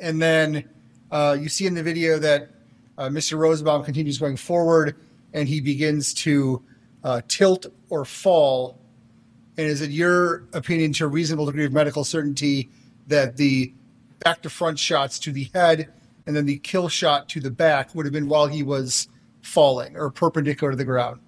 and 0.00 0.22
then 0.22 0.68
uh, 1.10 1.36
you 1.38 1.48
see 1.48 1.66
in 1.66 1.74
the 1.74 1.82
video 1.82 2.18
that 2.18 2.50
uh, 2.96 3.08
Mr. 3.08 3.36
Rosenbaum 3.38 3.84
continues 3.84 4.18
going 4.18 4.36
forward, 4.36 4.96
and 5.32 5.48
he 5.48 5.60
begins 5.60 6.14
to 6.14 6.62
uh, 7.04 7.20
tilt 7.28 7.66
or 7.90 8.04
fall. 8.04 8.78
And 9.56 9.66
is 9.66 9.82
it 9.82 9.90
your 9.90 10.44
opinion, 10.52 10.92
to 10.94 11.04
a 11.04 11.08
reasonable 11.08 11.46
degree 11.46 11.64
of 11.64 11.72
medical 11.72 12.04
certainty, 12.04 12.70
that 13.08 13.36
the 13.36 13.72
back 14.20 14.42
to 14.42 14.50
front 14.50 14.78
shots 14.78 15.18
to 15.20 15.32
the 15.32 15.48
head 15.54 15.92
and 16.26 16.36
then 16.36 16.46
the 16.46 16.58
kill 16.58 16.88
shot 16.88 17.28
to 17.30 17.40
the 17.40 17.50
back 17.50 17.94
would 17.94 18.04
have 18.04 18.12
been 18.12 18.28
while 18.28 18.46
he 18.46 18.62
was 18.62 19.08
falling 19.42 19.96
or 19.96 20.10
perpendicular 20.10 20.72
to 20.72 20.76
the 20.76 20.84
ground? 20.84 21.20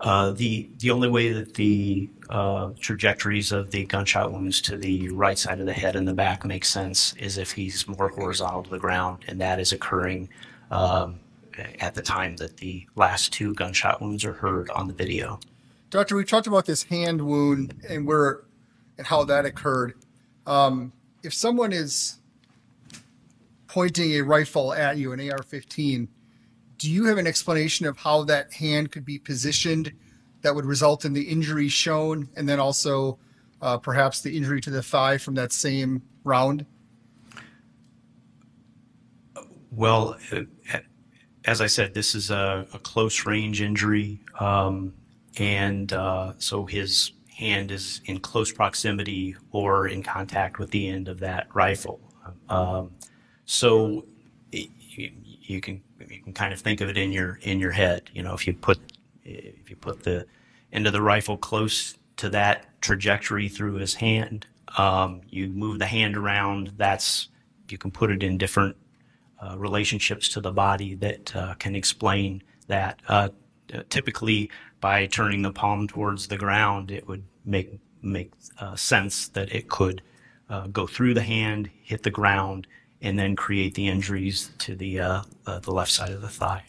Uh, 0.00 0.30
the 0.30 0.68
the 0.78 0.90
only 0.90 1.08
way 1.08 1.32
that 1.32 1.54
the 1.54 2.08
uh, 2.30 2.70
trajectories 2.78 3.50
of 3.50 3.70
the 3.72 3.84
gunshot 3.86 4.30
wounds 4.32 4.60
to 4.60 4.76
the 4.76 5.08
right 5.08 5.38
side 5.38 5.58
of 5.58 5.66
the 5.66 5.72
head 5.72 5.96
and 5.96 6.06
the 6.06 6.14
back 6.14 6.44
make 6.44 6.64
sense 6.64 7.14
is 7.14 7.36
if 7.36 7.50
he's 7.50 7.88
more 7.88 8.08
horizontal 8.08 8.62
to 8.62 8.70
the 8.70 8.78
ground, 8.78 9.24
and 9.26 9.40
that 9.40 9.58
is 9.58 9.72
occurring 9.72 10.28
um, 10.70 11.18
at 11.58 11.94
the 11.94 12.02
time 12.02 12.36
that 12.36 12.56
the 12.58 12.86
last 12.94 13.32
two 13.32 13.54
gunshot 13.54 14.00
wounds 14.00 14.24
are 14.24 14.32
heard 14.32 14.70
on 14.70 14.88
the 14.88 14.94
video. 14.94 15.40
Doctor, 15.90 16.16
we 16.16 16.24
talked 16.24 16.46
about 16.46 16.66
this 16.66 16.82
hand 16.82 17.22
wound 17.26 17.74
and 17.88 18.06
where 18.06 18.42
and 18.98 19.06
how 19.06 19.24
that 19.24 19.46
occurred. 19.46 19.94
Um, 20.46 20.92
if 21.22 21.32
someone 21.32 21.72
is 21.72 22.18
pointing 23.68 24.12
a 24.12 24.22
rifle 24.22 24.72
at 24.72 24.96
you, 24.96 25.12
an 25.12 25.20
AR-15, 25.20 26.08
do 26.78 26.90
you 26.90 27.06
have 27.06 27.18
an 27.18 27.26
explanation 27.26 27.86
of 27.86 27.96
how 27.96 28.24
that 28.24 28.52
hand 28.52 28.92
could 28.92 29.04
be 29.04 29.18
positioned 29.18 29.92
that 30.42 30.54
would 30.54 30.64
result 30.64 31.04
in 31.04 31.12
the 31.12 31.22
injury 31.22 31.68
shown, 31.68 32.28
and 32.36 32.48
then 32.48 32.60
also 32.60 33.18
uh, 33.60 33.76
perhaps 33.76 34.20
the 34.20 34.36
injury 34.36 34.60
to 34.60 34.70
the 34.70 34.82
thigh 34.82 35.18
from 35.18 35.34
that 35.34 35.52
same 35.52 36.02
round? 36.24 36.64
Well, 39.72 40.16
uh, 40.32 40.42
as 41.48 41.62
I 41.62 41.66
said, 41.66 41.94
this 41.94 42.14
is 42.14 42.30
a, 42.30 42.66
a 42.74 42.78
close 42.78 43.24
range 43.24 43.62
injury, 43.62 44.20
um, 44.38 44.92
and 45.38 45.90
uh, 45.94 46.34
so 46.36 46.66
his 46.66 47.12
hand 47.34 47.70
is 47.70 48.02
in 48.04 48.20
close 48.20 48.52
proximity 48.52 49.34
or 49.50 49.88
in 49.88 50.02
contact 50.02 50.58
with 50.58 50.70
the 50.72 50.86
end 50.86 51.08
of 51.08 51.20
that 51.20 51.46
rifle. 51.54 52.00
Um, 52.50 52.90
so 53.46 54.04
it, 54.52 54.68
you, 54.78 55.10
you 55.40 55.60
can 55.62 55.82
you 56.06 56.20
can 56.20 56.34
kind 56.34 56.52
of 56.52 56.60
think 56.60 56.82
of 56.82 56.90
it 56.90 56.98
in 56.98 57.12
your 57.12 57.38
in 57.40 57.60
your 57.60 57.72
head. 57.72 58.10
You 58.12 58.22
know, 58.22 58.34
if 58.34 58.46
you 58.46 58.52
put 58.52 58.78
if 59.24 59.70
you 59.70 59.76
put 59.76 60.02
the 60.02 60.26
end 60.70 60.86
of 60.86 60.92
the 60.92 61.00
rifle 61.00 61.38
close 61.38 61.96
to 62.18 62.28
that 62.28 62.66
trajectory 62.82 63.48
through 63.48 63.76
his 63.76 63.94
hand, 63.94 64.46
um, 64.76 65.22
you 65.30 65.48
move 65.48 65.78
the 65.78 65.86
hand 65.86 66.14
around. 66.14 66.72
That's 66.76 67.28
you 67.70 67.78
can 67.78 67.90
put 67.90 68.10
it 68.10 68.22
in 68.22 68.36
different 68.36 68.76
relationships 69.56 70.28
to 70.30 70.40
the 70.40 70.52
body 70.52 70.94
that 70.94 71.34
uh, 71.36 71.54
can 71.54 71.74
explain 71.74 72.42
that. 72.66 73.00
Uh, 73.08 73.28
typically, 73.90 74.50
by 74.80 75.06
turning 75.06 75.42
the 75.42 75.52
palm 75.52 75.86
towards 75.86 76.28
the 76.28 76.36
ground, 76.36 76.90
it 76.90 77.06
would 77.06 77.24
make 77.44 77.78
make 78.00 78.32
uh, 78.58 78.76
sense 78.76 79.28
that 79.28 79.52
it 79.52 79.68
could 79.68 80.02
uh, 80.48 80.66
go 80.68 80.86
through 80.86 81.14
the 81.14 81.22
hand, 81.22 81.68
hit 81.82 82.02
the 82.02 82.10
ground, 82.10 82.66
and 83.02 83.18
then 83.18 83.34
create 83.36 83.74
the 83.74 83.88
injuries 83.88 84.50
to 84.58 84.74
the 84.74 85.00
uh, 85.00 85.22
the 85.44 85.72
left 85.72 85.90
side 85.90 86.12
of 86.12 86.20
the 86.20 86.28
thigh. 86.28 86.64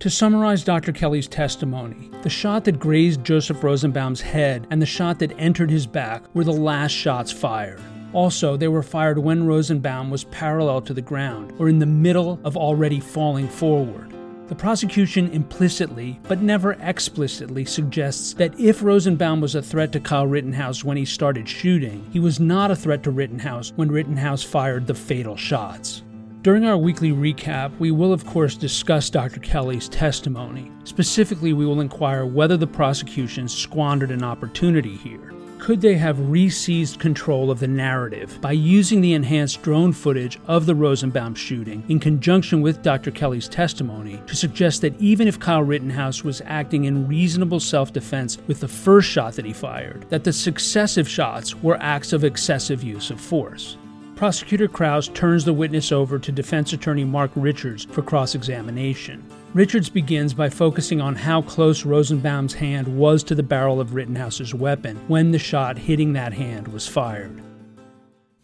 To 0.00 0.10
summarize 0.10 0.62
Dr. 0.62 0.92
Kelly's 0.92 1.26
testimony, 1.26 2.10
the 2.22 2.28
shot 2.28 2.64
that 2.64 2.78
grazed 2.78 3.24
Joseph 3.24 3.64
Rosenbaum's 3.64 4.20
head 4.20 4.66
and 4.70 4.80
the 4.80 4.86
shot 4.86 5.18
that 5.20 5.32
entered 5.38 5.70
his 5.70 5.86
back 5.86 6.22
were 6.34 6.44
the 6.44 6.52
last 6.52 6.92
shots 6.92 7.32
fired. 7.32 7.80
Also, 8.16 8.56
they 8.56 8.66
were 8.66 8.82
fired 8.82 9.18
when 9.18 9.46
Rosenbaum 9.46 10.08
was 10.08 10.24
parallel 10.24 10.80
to 10.80 10.94
the 10.94 11.02
ground 11.02 11.52
or 11.58 11.68
in 11.68 11.78
the 11.78 11.84
middle 11.84 12.40
of 12.44 12.56
already 12.56 12.98
falling 12.98 13.46
forward. 13.46 14.10
The 14.48 14.54
prosecution 14.54 15.28
implicitly, 15.32 16.18
but 16.22 16.40
never 16.40 16.78
explicitly, 16.80 17.66
suggests 17.66 18.32
that 18.32 18.58
if 18.58 18.82
Rosenbaum 18.82 19.42
was 19.42 19.54
a 19.54 19.60
threat 19.60 19.92
to 19.92 20.00
Kyle 20.00 20.26
Rittenhouse 20.26 20.82
when 20.82 20.96
he 20.96 21.04
started 21.04 21.46
shooting, 21.46 22.08
he 22.10 22.18
was 22.18 22.40
not 22.40 22.70
a 22.70 22.76
threat 22.76 23.02
to 23.02 23.10
Rittenhouse 23.10 23.74
when 23.76 23.92
Rittenhouse 23.92 24.42
fired 24.42 24.86
the 24.86 24.94
fatal 24.94 25.36
shots. 25.36 26.02
During 26.40 26.64
our 26.64 26.78
weekly 26.78 27.12
recap, 27.12 27.78
we 27.78 27.90
will 27.90 28.14
of 28.14 28.24
course 28.24 28.56
discuss 28.56 29.10
Dr. 29.10 29.40
Kelly's 29.40 29.90
testimony. 29.90 30.72
Specifically, 30.84 31.52
we 31.52 31.66
will 31.66 31.82
inquire 31.82 32.24
whether 32.24 32.56
the 32.56 32.66
prosecution 32.66 33.46
squandered 33.46 34.10
an 34.10 34.24
opportunity 34.24 34.96
here. 34.96 35.35
Could 35.58 35.80
they 35.80 35.94
have 35.94 36.30
re 36.30 36.50
seized 36.50 37.00
control 37.00 37.50
of 37.50 37.60
the 37.60 37.66
narrative 37.66 38.38
by 38.40 38.52
using 38.52 39.00
the 39.00 39.14
enhanced 39.14 39.62
drone 39.62 39.92
footage 39.92 40.38
of 40.46 40.66
the 40.66 40.74
Rosenbaum 40.74 41.34
shooting 41.34 41.82
in 41.88 41.98
conjunction 41.98 42.60
with 42.60 42.82
Dr. 42.82 43.10
Kelly's 43.10 43.48
testimony 43.48 44.22
to 44.26 44.36
suggest 44.36 44.82
that 44.82 45.00
even 45.00 45.26
if 45.26 45.40
Kyle 45.40 45.62
Rittenhouse 45.62 46.22
was 46.22 46.42
acting 46.44 46.84
in 46.84 47.08
reasonable 47.08 47.58
self 47.58 47.92
defense 47.92 48.38
with 48.46 48.60
the 48.60 48.68
first 48.68 49.08
shot 49.08 49.34
that 49.34 49.46
he 49.46 49.52
fired, 49.52 50.06
that 50.10 50.24
the 50.24 50.32
successive 50.32 51.08
shots 51.08 51.54
were 51.62 51.78
acts 51.80 52.12
of 52.12 52.22
excessive 52.22 52.82
use 52.84 53.10
of 53.10 53.20
force? 53.20 53.76
Prosecutor 54.14 54.68
Kraus 54.68 55.08
turns 55.08 55.44
the 55.44 55.52
witness 55.52 55.90
over 55.90 56.18
to 56.18 56.32
defense 56.32 56.72
attorney 56.72 57.04
Mark 57.04 57.30
Richards 57.34 57.86
for 57.86 58.02
cross 58.02 58.34
examination. 58.34 59.22
Richards 59.54 59.88
begins 59.88 60.34
by 60.34 60.50
focusing 60.50 61.00
on 61.00 61.14
how 61.14 61.40
close 61.42 61.84
Rosenbaum's 61.84 62.54
hand 62.54 62.98
was 62.98 63.22
to 63.24 63.34
the 63.34 63.42
barrel 63.42 63.80
of 63.80 63.94
Rittenhouse's 63.94 64.54
weapon 64.54 64.96
when 65.08 65.30
the 65.30 65.38
shot 65.38 65.78
hitting 65.78 66.12
that 66.12 66.34
hand 66.34 66.68
was 66.68 66.86
fired. 66.86 67.40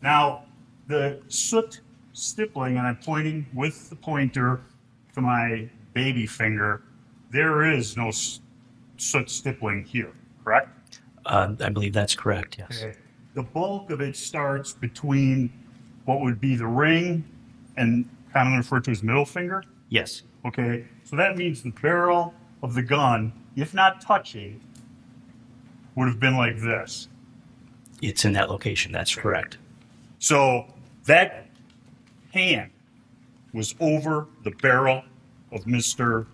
Now, 0.00 0.44
the 0.86 1.20
soot 1.28 1.80
stippling, 2.12 2.78
and 2.78 2.86
I'm 2.86 2.96
pointing 2.96 3.46
with 3.54 3.90
the 3.90 3.96
pointer 3.96 4.62
to 5.14 5.20
my 5.20 5.68
baby 5.92 6.26
finger, 6.26 6.82
there 7.30 7.70
is 7.70 7.96
no 7.96 8.10
soot 8.96 9.30
stippling 9.30 9.84
here, 9.84 10.12
correct? 10.42 11.00
Uh, 11.26 11.54
I 11.60 11.68
believe 11.68 11.92
that's 11.92 12.14
correct, 12.14 12.56
yes. 12.58 12.82
Okay. 12.82 12.96
The 13.34 13.42
bulk 13.42 13.90
of 13.90 14.00
it 14.00 14.16
starts 14.16 14.72
between 14.72 15.52
what 16.04 16.20
would 16.20 16.40
be 16.40 16.56
the 16.56 16.66
ring 16.66 17.24
and 17.76 18.08
commonly 18.32 18.58
referred 18.58 18.84
to 18.84 18.90
as 18.90 19.02
middle 19.02 19.24
finger. 19.24 19.62
Yes, 19.92 20.22
Okay, 20.46 20.86
so 21.04 21.16
that 21.16 21.36
means 21.36 21.62
the 21.62 21.70
barrel 21.70 22.32
of 22.62 22.74
the 22.74 22.82
gun, 22.82 23.32
if 23.54 23.74
not 23.74 24.00
touching, 24.00 24.58
would 25.94 26.08
have 26.08 26.18
been 26.18 26.34
like 26.36 26.58
this. 26.58 27.08
it's 28.00 28.24
in 28.24 28.32
that 28.32 28.48
location. 28.50 28.90
That's 28.90 29.14
correct. 29.14 29.58
So 30.18 30.66
that 31.04 31.46
hand 32.32 32.70
was 33.52 33.74
over 33.80 34.26
the 34.44 34.50
barrel 34.50 35.04
of 35.52 35.64
Mr. 35.64 36.24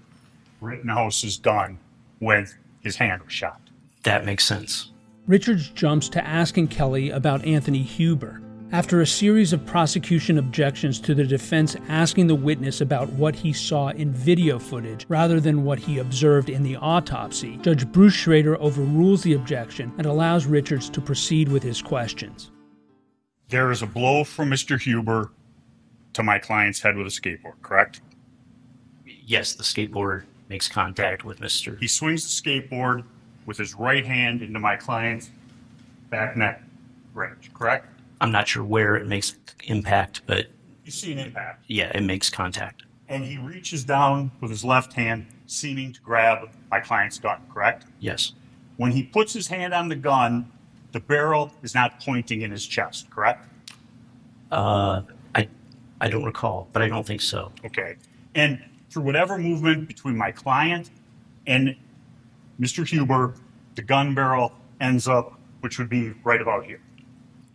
Rittenhouse's 0.61 1.37
gun 1.37 1.79
when 2.21 2.47
his 2.81 2.95
hand 2.97 3.23
was 3.25 3.33
shot. 3.33 3.61
That 4.05 4.25
makes 4.25 4.45
sense. 4.45 4.93
Richards 5.27 5.69
jumps 5.69 6.09
to 6.11 6.25
asking 6.25 6.69
Kelly 6.69 7.11
about 7.11 7.45
Anthony 7.45 7.83
Huber. 7.83 8.41
After 8.71 9.01
a 9.01 9.07
series 9.07 9.55
of 9.55 9.65
prosecution 9.65 10.37
objections 10.37 11.01
to 11.01 11.15
the 11.15 11.25
defense 11.25 11.75
asking 11.89 12.27
the 12.27 12.35
witness 12.35 12.83
about 12.83 13.09
what 13.15 13.35
he 13.35 13.51
saw 13.51 13.89
in 13.89 14.13
video 14.13 14.59
footage 14.59 15.07
rather 15.09 15.41
than 15.41 15.65
what 15.65 15.79
he 15.79 16.01
observed 16.01 16.51
in 16.51 16.63
the 16.63 16.77
autopsy, 16.77 17.57
Judge 17.63 17.91
Bruce 17.91 18.13
Schroeder 18.13 18.61
overrules 18.61 19.23
the 19.23 19.33
objection 19.33 19.91
and 19.97 20.07
allows 20.07 20.45
Richards 20.45 20.91
to 20.91 21.01
proceed 21.01 21.49
with 21.49 21.63
his 21.63 21.81
questions. 21.81 22.51
There 23.49 23.71
is 23.71 23.81
a 23.81 23.87
blow 23.87 24.23
from 24.23 24.51
Mr. 24.51 24.79
Huber 24.79 25.33
to 26.13 26.23
my 26.23 26.39
client's 26.39 26.83
head 26.83 26.95
with 26.95 27.07
a 27.07 27.11
skateboard, 27.11 27.63
correct? 27.63 28.03
Yes, 29.07 29.55
the 29.55 29.63
skateboard 29.63 30.25
makes 30.51 30.69
contact 30.69 31.25
with 31.25 31.41
Mr. 31.41 31.81
He 31.81 31.89
swings 31.89 32.23
the 32.23 32.51
skateboard 32.51 33.05
with 33.47 33.57
his 33.57 33.75
right 33.75 34.05
hand 34.05 34.43
into 34.43 34.59
my 34.61 34.77
client's 34.77 35.31
back 36.11 36.37
neck 36.37 36.63
range, 37.15 37.51
correct? 37.55 37.87
I'm 38.21 38.33
not 38.33 38.49
sure 38.49 38.65
where 38.65 38.97
it 38.97 39.07
makes 39.07 39.37
impact, 39.65 40.23
but 40.27 40.47
You 40.85 40.91
see 40.91 41.13
an 41.13 41.19
impact. 41.19 41.65
yeah, 41.69 41.91
it 41.95 42.03
makes 42.03 42.31
contact. 42.31 42.83
And 43.09 43.25
he 43.25 43.39
reaches 43.39 43.85
down 43.85 44.31
with 44.41 44.51
his 44.51 44.65
left 44.65 44.93
hand, 44.93 45.27
seeming 45.47 45.93
to 45.95 46.01
grab 46.01 46.49
my 46.71 46.81
client's 46.81 47.19
gun, 47.19 47.41
correct? 47.53 47.87
Yes, 48.01 48.33
When 48.77 48.93
he 48.93 49.03
puts 49.03 49.33
his 49.33 49.47
hand 49.49 49.73
on 49.75 49.89
the 49.89 49.97
gun, 49.97 50.51
the 50.93 51.01
barrel 51.01 51.53
is 51.63 51.75
not 51.75 52.01
pointing 52.01 52.43
in 52.43 52.51
his 52.51 52.67
chest, 52.67 53.11
correct? 53.11 53.47
uh, 54.53 55.03
I 55.35 55.49
I 56.01 56.09
don't 56.09 56.25
recall, 56.25 56.69
but 56.73 56.81
I 56.83 56.89
don't 56.89 57.07
think 57.07 57.21
so. 57.21 57.53
Okay. 57.67 57.97
And 58.35 58.63
through 58.91 59.03
whatever 59.03 59.37
movement 59.37 59.89
between 59.89 60.17
my 60.17 60.31
client 60.33 60.91
and 61.47 61.77
Mr. 62.61 62.87
Huber, 62.87 63.35
the 63.75 63.83
gun 63.83 64.15
barrel 64.15 64.53
ends 64.81 65.09
up, 65.09 65.39
which 65.61 65.79
would 65.79 65.89
be 65.91 66.11
right 66.25 66.41
about 66.41 66.65
here. 66.65 66.81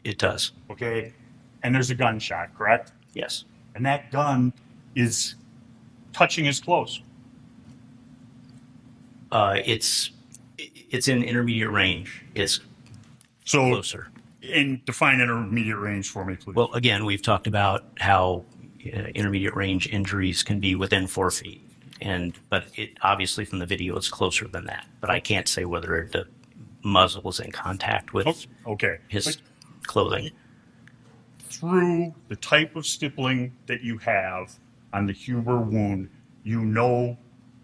It 0.04 0.18
does. 0.18 0.52
Okay. 0.70 1.14
And 1.64 1.74
there's 1.74 1.90
a 1.90 1.96
gunshot, 1.96 2.56
correct? 2.58 2.92
Yes, 3.14 3.46
And 3.76 3.86
that 3.86 4.12
gun 4.12 4.52
is 4.96 5.36
touching 6.12 6.46
his 6.46 6.60
clothes. 6.60 7.02
uh, 9.32 9.58
it's 9.66 10.12
it's 10.58 11.08
in 11.08 11.24
intermediate 11.24 11.72
range. 11.72 12.24
It's 12.36 12.60
So, 13.46 13.70
closer. 13.70 14.10
and 14.54 14.84
define 14.86 15.20
intermediate 15.22 15.78
range 15.80 16.10
for 16.10 16.24
me, 16.24 16.36
please. 16.36 16.56
Well, 16.56 16.72
again, 16.74 17.04
we've 17.06 17.22
talked 17.22 17.48
about 17.48 17.86
how 18.00 18.46
uh, 18.86 18.90
intermediate 19.16 19.56
range 19.56 19.88
injuries 19.88 20.44
can 20.44 20.60
be 20.60 20.76
within 20.76 21.08
four 21.08 21.32
feet, 21.32 21.62
and 22.02 22.34
but 22.50 22.66
it 22.76 22.92
obviously 23.02 23.44
from 23.46 23.60
the 23.60 23.66
video 23.66 23.96
it's 23.98 24.10
closer 24.10 24.48
than 24.48 24.66
that. 24.66 24.86
But 25.02 25.10
I 25.10 25.20
can't 25.20 25.48
say 25.48 25.66
whether 25.66 26.08
the 26.12 26.28
muzzle 26.84 27.28
is 27.30 27.40
in 27.40 27.52
contact 27.52 28.14
with 28.14 28.28
Oh, 28.66 28.74
okay. 28.74 28.98
his 29.08 29.26
But 29.26 29.38
clothing. 29.88 30.32
through 31.50 32.14
the 32.30 32.36
type 32.36 32.76
of 32.76 32.86
stippling 32.86 33.54
that 33.68 33.82
you 33.82 33.98
have 34.00 34.56
on 34.92 35.06
the 35.06 35.14
Huber 35.14 35.60
wound, 35.60 36.10
you 36.44 36.62
know 36.66 37.18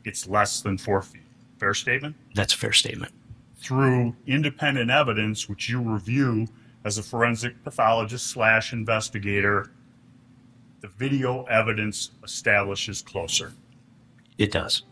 it's 0.05 0.27
less 0.27 0.61
than 0.61 0.77
four 0.77 1.01
feet. 1.01 1.23
Fair 1.57 1.73
statement? 1.73 2.15
That's 2.35 2.53
a 2.53 2.57
fair 2.57 2.71
statement. 2.71 3.11
Through 3.57 4.15
independent 4.27 4.89
evidence, 4.89 5.49
which 5.49 5.69
you 5.69 5.81
review 5.81 6.47
as 6.85 6.97
a 6.97 7.03
forensic 7.03 7.61
pathologist 7.63 8.27
slash 8.27 8.71
investigator, 8.71 9.71
the 10.81 10.87
video 10.87 11.43
evidence 11.45 12.11
establishes 12.23 13.01
closer. 13.01 13.53
It 14.37 14.51
does. 14.51 14.83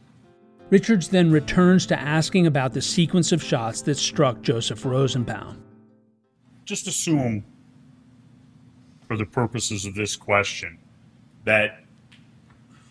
Richards 0.70 1.08
then 1.08 1.32
returns 1.32 1.86
to 1.86 1.98
asking 1.98 2.46
about 2.46 2.74
the 2.74 2.82
sequence 2.82 3.32
of 3.32 3.42
shots 3.42 3.82
that 3.84 3.96
struck 3.96 4.42
Joseph 4.42 4.84
Rosenbaum. 4.84 5.64
Just 6.68 6.86
assume, 6.86 7.46
for 9.08 9.16
the 9.16 9.26
purposes 9.26 9.86
of 9.86 9.96
this 9.96 10.18
question, 10.18 10.78
that 11.46 11.80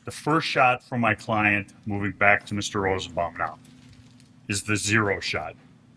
the 0.06 0.10
first 0.10 0.46
shot 0.46 0.82
from 0.82 1.02
my 1.02 1.14
client, 1.14 1.74
moving 1.84 2.12
back 2.12 2.46
to 2.46 2.54
Mr. 2.54 2.80
Rosenbaum 2.80 3.36
now, 3.36 3.58
is 4.48 4.62
the 4.62 4.76
zero 4.76 5.20
shot, 5.20 5.56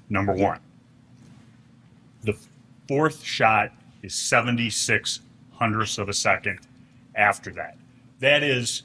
number 0.10 0.34
one. 0.34 0.60
The 2.24 2.36
fourth 2.90 3.24
shot 3.24 3.72
is 4.04 4.14
76 4.14 5.22
hundredths 5.54 5.98
of 5.98 6.10
a 6.10 6.14
second 6.14 6.60
after 7.16 7.50
that. 7.52 7.78
That 8.20 8.44
is 8.44 8.84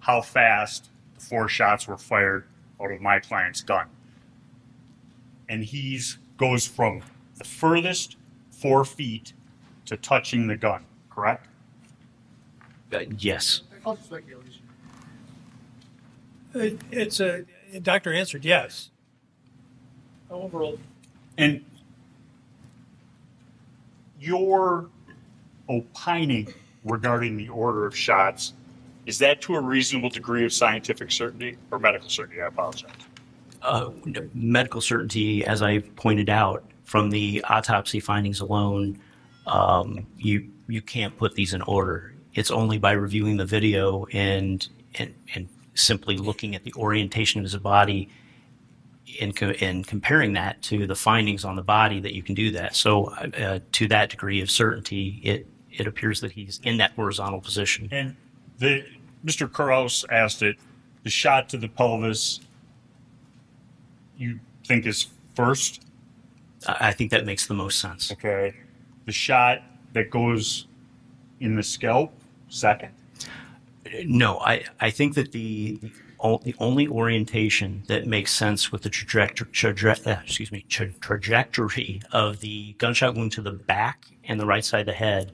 how 0.00 0.20
fast 0.20 0.90
the 1.14 1.24
four 1.24 1.48
shots 1.48 1.88
were 1.88 1.96
fired 1.96 2.44
out 2.78 2.92
of 2.92 3.00
my 3.00 3.20
client's 3.20 3.62
gun. 3.62 3.86
And 5.48 5.64
he's 5.64 6.18
goes 6.36 6.66
from 6.66 7.00
the 7.36 7.44
furthest 7.44 8.17
four 8.58 8.84
feet 8.84 9.32
to 9.86 9.96
touching 9.96 10.46
the 10.46 10.56
gun, 10.56 10.84
correct? 11.10 11.46
Uh, 12.92 13.00
yes. 13.16 13.62
It, 16.54 16.80
it's 16.90 17.20
a 17.20 17.44
doctor 17.82 18.12
answered 18.12 18.44
yes. 18.44 18.90
Overall, 20.30 20.78
And 21.38 21.64
your 24.20 24.88
opining 25.68 26.52
regarding 26.84 27.36
the 27.36 27.48
order 27.48 27.86
of 27.86 27.96
shots, 27.96 28.54
is 29.06 29.18
that 29.18 29.40
to 29.42 29.54
a 29.54 29.60
reasonable 29.60 30.10
degree 30.10 30.44
of 30.44 30.52
scientific 30.52 31.10
certainty 31.10 31.56
or 31.70 31.78
medical 31.78 32.08
certainty? 32.08 32.42
I 32.42 32.46
apologize. 32.46 32.90
Uh, 33.62 33.90
medical 34.34 34.80
certainty, 34.80 35.44
as 35.44 35.62
I 35.62 35.78
pointed 35.78 36.28
out, 36.28 36.62
from 36.88 37.10
the 37.10 37.44
autopsy 37.50 38.00
findings 38.00 38.40
alone, 38.40 38.98
um, 39.46 40.06
you 40.16 40.48
you 40.68 40.80
can't 40.80 41.16
put 41.18 41.34
these 41.34 41.52
in 41.52 41.60
order. 41.62 42.14
It's 42.32 42.50
only 42.50 42.78
by 42.78 42.92
reviewing 42.92 43.36
the 43.36 43.44
video 43.44 44.06
and 44.06 44.66
and, 44.94 45.14
and 45.34 45.48
simply 45.74 46.16
looking 46.16 46.54
at 46.54 46.64
the 46.64 46.72
orientation 46.76 47.40
of 47.40 47.44
his 47.44 47.56
body 47.56 48.08
and, 49.20 49.36
co- 49.36 49.50
and 49.60 49.86
comparing 49.86 50.32
that 50.32 50.60
to 50.62 50.86
the 50.86 50.94
findings 50.94 51.44
on 51.44 51.56
the 51.56 51.62
body 51.62 52.00
that 52.00 52.14
you 52.14 52.22
can 52.22 52.34
do 52.34 52.50
that. 52.52 52.74
So, 52.74 53.06
uh, 53.06 53.60
to 53.72 53.88
that 53.88 54.08
degree 54.08 54.40
of 54.40 54.50
certainty, 54.50 55.20
it 55.22 55.46
it 55.70 55.86
appears 55.86 56.22
that 56.22 56.32
he's 56.32 56.58
in 56.64 56.78
that 56.78 56.92
horizontal 56.92 57.42
position. 57.42 57.88
And 57.92 58.16
the 58.58 58.82
Mr. 59.26 59.50
Kraus 59.50 60.06
asked 60.10 60.42
it, 60.42 60.56
the 61.02 61.10
shot 61.10 61.50
to 61.50 61.58
the 61.58 61.68
pelvis, 61.68 62.40
you 64.16 64.40
think 64.64 64.86
is 64.86 65.08
first? 65.34 65.82
I 66.66 66.92
think 66.92 67.10
that 67.10 67.24
makes 67.24 67.46
the 67.46 67.54
most 67.54 67.78
sense. 67.80 68.12
Okay. 68.12 68.54
The 69.06 69.12
shot 69.12 69.62
that 69.92 70.10
goes 70.10 70.66
in 71.40 71.54
the 71.54 71.62
scalp, 71.62 72.12
second. 72.48 72.92
No, 74.04 74.38
I, 74.40 74.64
I 74.80 74.90
think 74.90 75.14
that 75.14 75.32
the 75.32 75.78
the 76.42 76.54
only 76.58 76.88
orientation 76.88 77.84
that 77.86 78.06
makes 78.08 78.32
sense 78.32 78.72
with 78.72 78.82
the 78.82 78.90
trajectory, 78.90 79.46
traje- 79.52 80.04
uh, 80.04 80.20
excuse 80.24 80.50
me, 80.50 80.64
tra- 80.68 80.92
trajectory 80.94 82.02
of 82.10 82.40
the 82.40 82.74
gunshot 82.78 83.14
wound 83.14 83.30
to 83.32 83.40
the 83.40 83.52
back 83.52 84.06
and 84.24 84.40
the 84.40 84.44
right 84.44 84.64
side 84.64 84.80
of 84.80 84.86
the 84.86 84.92
head 84.92 85.30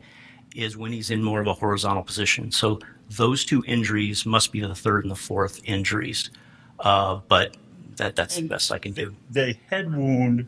is 0.54 0.76
when 0.76 0.92
he's 0.92 1.10
in 1.10 1.22
more 1.22 1.40
of 1.40 1.46
a 1.46 1.54
horizontal 1.54 2.02
position. 2.02 2.52
So 2.52 2.80
those 3.08 3.46
two 3.46 3.64
injuries 3.66 4.26
must 4.26 4.52
be 4.52 4.60
the 4.60 4.74
third 4.74 5.04
and 5.04 5.10
the 5.10 5.16
fourth 5.16 5.60
injuries. 5.64 6.30
Uh, 6.78 7.20
but 7.28 7.56
that 7.96 8.14
that's 8.14 8.36
the 8.36 8.46
best 8.46 8.70
I 8.70 8.78
can 8.78 8.92
do. 8.92 9.14
The 9.30 9.56
head 9.70 9.90
wound 9.94 10.46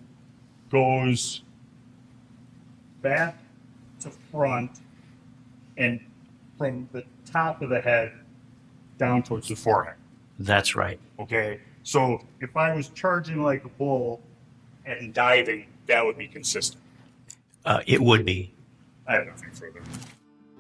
goes 0.77 1.43
back 3.01 3.39
to 4.01 4.11
front 4.31 4.71
and 5.79 6.01
from 6.59 6.87
the 6.93 7.03
top 7.25 7.63
of 7.63 7.71
the 7.71 7.81
head 7.81 8.13
down 8.99 9.23
towards 9.23 9.49
the 9.49 9.57
forehead. 9.57 9.95
That's 10.39 10.77
right. 10.77 11.01
Okay. 11.19 11.61
So 11.83 12.23
if 12.41 12.55
I 12.57 12.75
was 12.75 12.89
charging 12.91 13.43
like 13.43 13.65
a 13.65 13.69
bull 13.69 14.21
and 14.85 15.15
diving, 15.15 15.67
that 15.87 16.05
would 16.05 16.19
be 16.19 16.29
consistent. 16.29 16.83
Uh, 17.65 17.81
it 17.87 18.03
would 18.03 18.27
be. 18.27 18.53
I 19.07 19.15
have 19.15 19.27
nothing 19.27 19.51
further. 19.53 19.81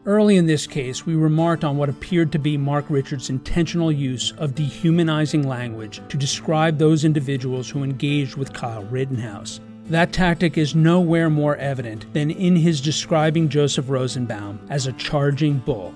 Early 0.07 0.37
in 0.37 0.47
this 0.47 0.67
case, 0.67 1.05
we 1.05 1.15
remarked 1.15 1.65
on 1.65 1.77
what 1.77 1.89
appeared 1.89 2.33
to 2.33 2.39
be 2.39 2.57
Mark 2.57 2.87
Richards' 2.89 3.29
intentional 3.29 3.93
use 3.93 4.33
of 4.39 4.55
dehumanizing 4.55 5.47
language 5.47 6.01
to 6.09 6.17
describe 6.17 6.79
those 6.79 7.05
individuals 7.05 7.69
who 7.69 7.83
engaged 7.83 8.37
with 8.37 8.53
Kyle 8.55 8.85
Rittenhouse. 8.85 9.61
That 9.89 10.13
tactic 10.13 10.59
is 10.59 10.75
nowhere 10.75 11.31
more 11.31 11.57
evident 11.57 12.13
than 12.13 12.33
in 12.33 12.57
his 12.57 12.81
describing 12.81 13.49
Joseph 13.49 13.89
Rosenbaum 13.89 14.67
as 14.69 14.89
a 14.89 14.93
charging 14.95 15.59
bull. 15.59 15.95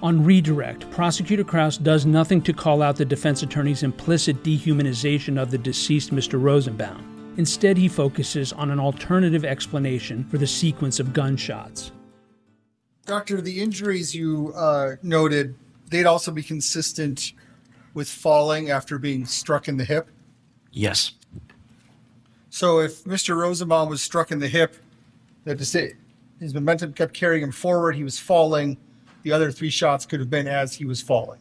On 0.00 0.24
redirect, 0.24 0.88
Prosecutor 0.92 1.42
Kraus 1.42 1.76
does 1.76 2.06
nothing 2.06 2.40
to 2.42 2.52
call 2.52 2.82
out 2.82 2.96
the 2.96 3.04
defense 3.04 3.42
attorney's 3.42 3.82
implicit 3.82 4.44
dehumanization 4.44 5.40
of 5.40 5.50
the 5.50 5.58
deceased 5.58 6.12
Mr. 6.12 6.40
Rosenbaum. 6.40 7.34
Instead, 7.36 7.76
he 7.76 7.88
focuses 7.88 8.52
on 8.52 8.70
an 8.70 8.78
alternative 8.78 9.44
explanation 9.44 10.24
for 10.28 10.38
the 10.38 10.46
sequence 10.46 11.00
of 11.00 11.12
gunshots. 11.12 11.90
Doctor, 13.06 13.40
the 13.40 13.60
injuries 13.60 14.14
you 14.14 14.52
uh, 14.54 14.96
noted, 15.02 15.56
they'd 15.88 16.06
also 16.06 16.30
be 16.30 16.44
consistent 16.44 17.32
with 17.92 18.08
falling 18.08 18.70
after 18.70 18.98
being 18.98 19.26
struck 19.26 19.66
in 19.66 19.78
the 19.78 19.84
hip. 19.84 20.08
Yes. 20.70 21.12
So 22.52 22.80
if 22.80 23.04
Mr. 23.04 23.34
Rosenbaum 23.34 23.88
was 23.88 24.02
struck 24.02 24.30
in 24.30 24.38
the 24.38 24.46
hip, 24.46 24.76
that 25.44 25.56
to 25.56 25.64
say 25.64 25.94
his 26.38 26.52
momentum 26.52 26.92
kept 26.92 27.14
carrying 27.14 27.42
him 27.42 27.50
forward, 27.50 27.96
he 27.96 28.04
was 28.04 28.18
falling. 28.18 28.76
The 29.22 29.32
other 29.32 29.50
three 29.50 29.70
shots 29.70 30.04
could 30.04 30.20
have 30.20 30.28
been 30.28 30.46
as 30.46 30.74
he 30.74 30.84
was 30.84 31.00
falling. 31.00 31.40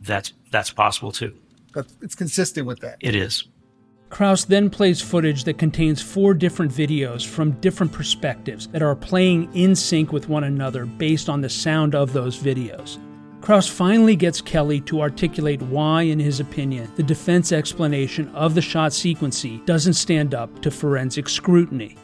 That's 0.00 0.32
that's 0.50 0.70
possible 0.70 1.12
too. 1.12 1.36
That 1.74 1.92
it's 2.00 2.14
consistent 2.14 2.66
with 2.66 2.80
that. 2.80 2.96
It 3.00 3.14
is. 3.14 3.44
Kraus 4.08 4.46
then 4.46 4.70
plays 4.70 5.02
footage 5.02 5.44
that 5.44 5.58
contains 5.58 6.00
four 6.00 6.32
different 6.32 6.72
videos 6.72 7.26
from 7.26 7.52
different 7.60 7.92
perspectives 7.92 8.68
that 8.68 8.80
are 8.80 8.96
playing 8.96 9.54
in 9.54 9.76
sync 9.76 10.12
with 10.12 10.30
one 10.30 10.44
another 10.44 10.86
based 10.86 11.28
on 11.28 11.42
the 11.42 11.50
sound 11.50 11.94
of 11.94 12.14
those 12.14 12.38
videos. 12.38 12.98
Kraus 13.50 13.66
finally 13.66 14.14
gets 14.14 14.40
Kelly 14.40 14.80
to 14.82 15.00
articulate 15.00 15.60
why, 15.60 16.02
in 16.02 16.20
his 16.20 16.38
opinion, 16.38 16.88
the 16.94 17.02
defense 17.02 17.50
explanation 17.50 18.28
of 18.28 18.54
the 18.54 18.62
shot 18.62 18.92
sequence 18.92 19.44
doesn't 19.64 19.94
stand 19.94 20.36
up 20.36 20.62
to 20.62 20.70
forensic 20.70 21.28
scrutiny. 21.28 21.96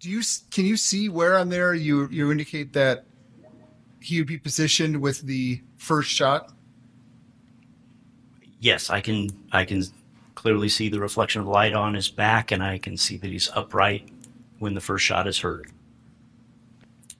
Do 0.00 0.08
you 0.08 0.22
can 0.50 0.64
you 0.64 0.78
see 0.78 1.10
where 1.10 1.36
on 1.36 1.50
there 1.50 1.74
you 1.74 2.08
you 2.10 2.32
indicate 2.32 2.72
that 2.72 3.04
he 4.00 4.18
would 4.18 4.26
be 4.26 4.38
positioned 4.38 4.98
with 4.98 5.20
the 5.20 5.60
first 5.76 6.08
shot? 6.08 6.54
Yes, 8.58 8.88
I 8.88 9.02
can 9.02 9.28
I 9.52 9.66
can 9.66 9.84
clearly 10.36 10.70
see 10.70 10.88
the 10.88 11.00
reflection 11.00 11.42
of 11.42 11.48
light 11.48 11.74
on 11.74 11.92
his 11.92 12.08
back, 12.08 12.50
and 12.50 12.62
I 12.62 12.78
can 12.78 12.96
see 12.96 13.18
that 13.18 13.28
he's 13.28 13.50
upright 13.54 14.08
when 14.58 14.72
the 14.72 14.80
first 14.80 15.04
shot 15.04 15.26
is 15.26 15.40
heard. 15.40 15.70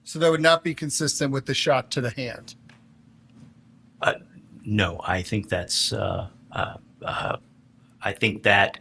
So 0.04 0.18
that 0.20 0.30
would 0.30 0.40
not 0.40 0.64
be 0.64 0.74
consistent 0.74 1.32
with 1.32 1.44
the 1.44 1.52
shot 1.52 1.90
to 1.90 2.00
the 2.00 2.08
hand. 2.08 2.54
Uh, 4.00 4.14
no, 4.64 5.00
I 5.04 5.22
think 5.22 5.48
that's. 5.48 5.92
Uh, 5.92 6.28
uh, 6.52 6.74
uh, 7.02 7.36
I 8.02 8.12
think 8.12 8.42
that 8.44 8.78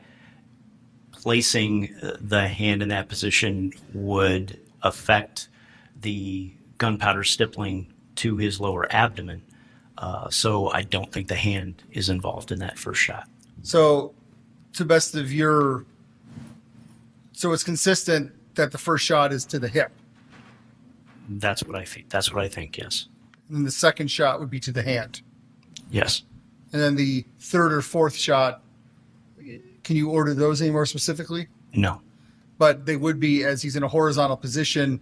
placing 1.12 1.95
the 2.21 2.47
hand 2.47 2.82
in 2.82 2.89
that 2.89 3.10
position 3.10 3.73
would 3.93 4.60
affect 4.84 5.49
the 6.01 6.54
gunpowder 6.78 7.23
stippling 7.23 7.91
to 8.15 8.38
his 8.38 8.60
lower 8.60 8.91
abdomen. 8.93 9.41
Uh, 9.97 10.30
so 10.30 10.69
I 10.69 10.82
don't 10.84 11.12
think 11.12 11.28
the 11.28 11.36
hand 11.36 11.84
is 11.91 12.10
involved 12.10 12.51
in 12.51 12.60
that 12.60 12.78
first 12.78 13.01
shot. 13.01 13.28
So, 13.63 14.13
to 14.73 14.86
best 14.86 15.15
of 15.15 15.34
your, 15.34 15.86
so 17.32 17.54
it's 17.54 17.63
consistent 17.63 18.32
that 18.56 18.71
the 18.71 18.78
first 18.78 19.06
shot 19.06 19.32
is 19.32 19.45
to 19.45 19.60
the 19.60 19.67
hip, 19.67 19.91
That's 21.30 21.63
what 21.63 21.75
I 21.75 21.86
think. 21.86 22.10
That's 22.10 22.32
what 22.32 22.43
I 22.43 22.47
think. 22.47 22.78
Yes. 22.78 23.08
And 23.47 23.58
then 23.58 23.63
the 23.63 23.71
second 23.71 24.08
shot 24.10 24.39
would 24.39 24.49
be 24.49 24.60
to 24.62 24.71
the 24.71 24.81
hand, 24.81 25.21
Yes. 25.91 26.23
and 26.73 26.81
then 26.81 26.95
the 26.95 27.25
third 27.39 27.71
or 27.73 27.81
fourth 27.81 28.15
shot. 28.15 28.62
Can 29.84 29.95
you 29.95 30.10
order 30.10 30.34
those 30.34 30.62
any 30.62 30.71
more 30.71 30.86
specifically? 30.86 31.47
No. 31.73 32.01
But 32.58 32.86
they 32.86 32.95
would 32.95 33.19
be 33.19 33.43
as 33.43 33.62
he's 33.62 33.75
in 33.75 33.84
a 33.84 33.88
horizontal 33.88 34.38
position, 34.38 35.01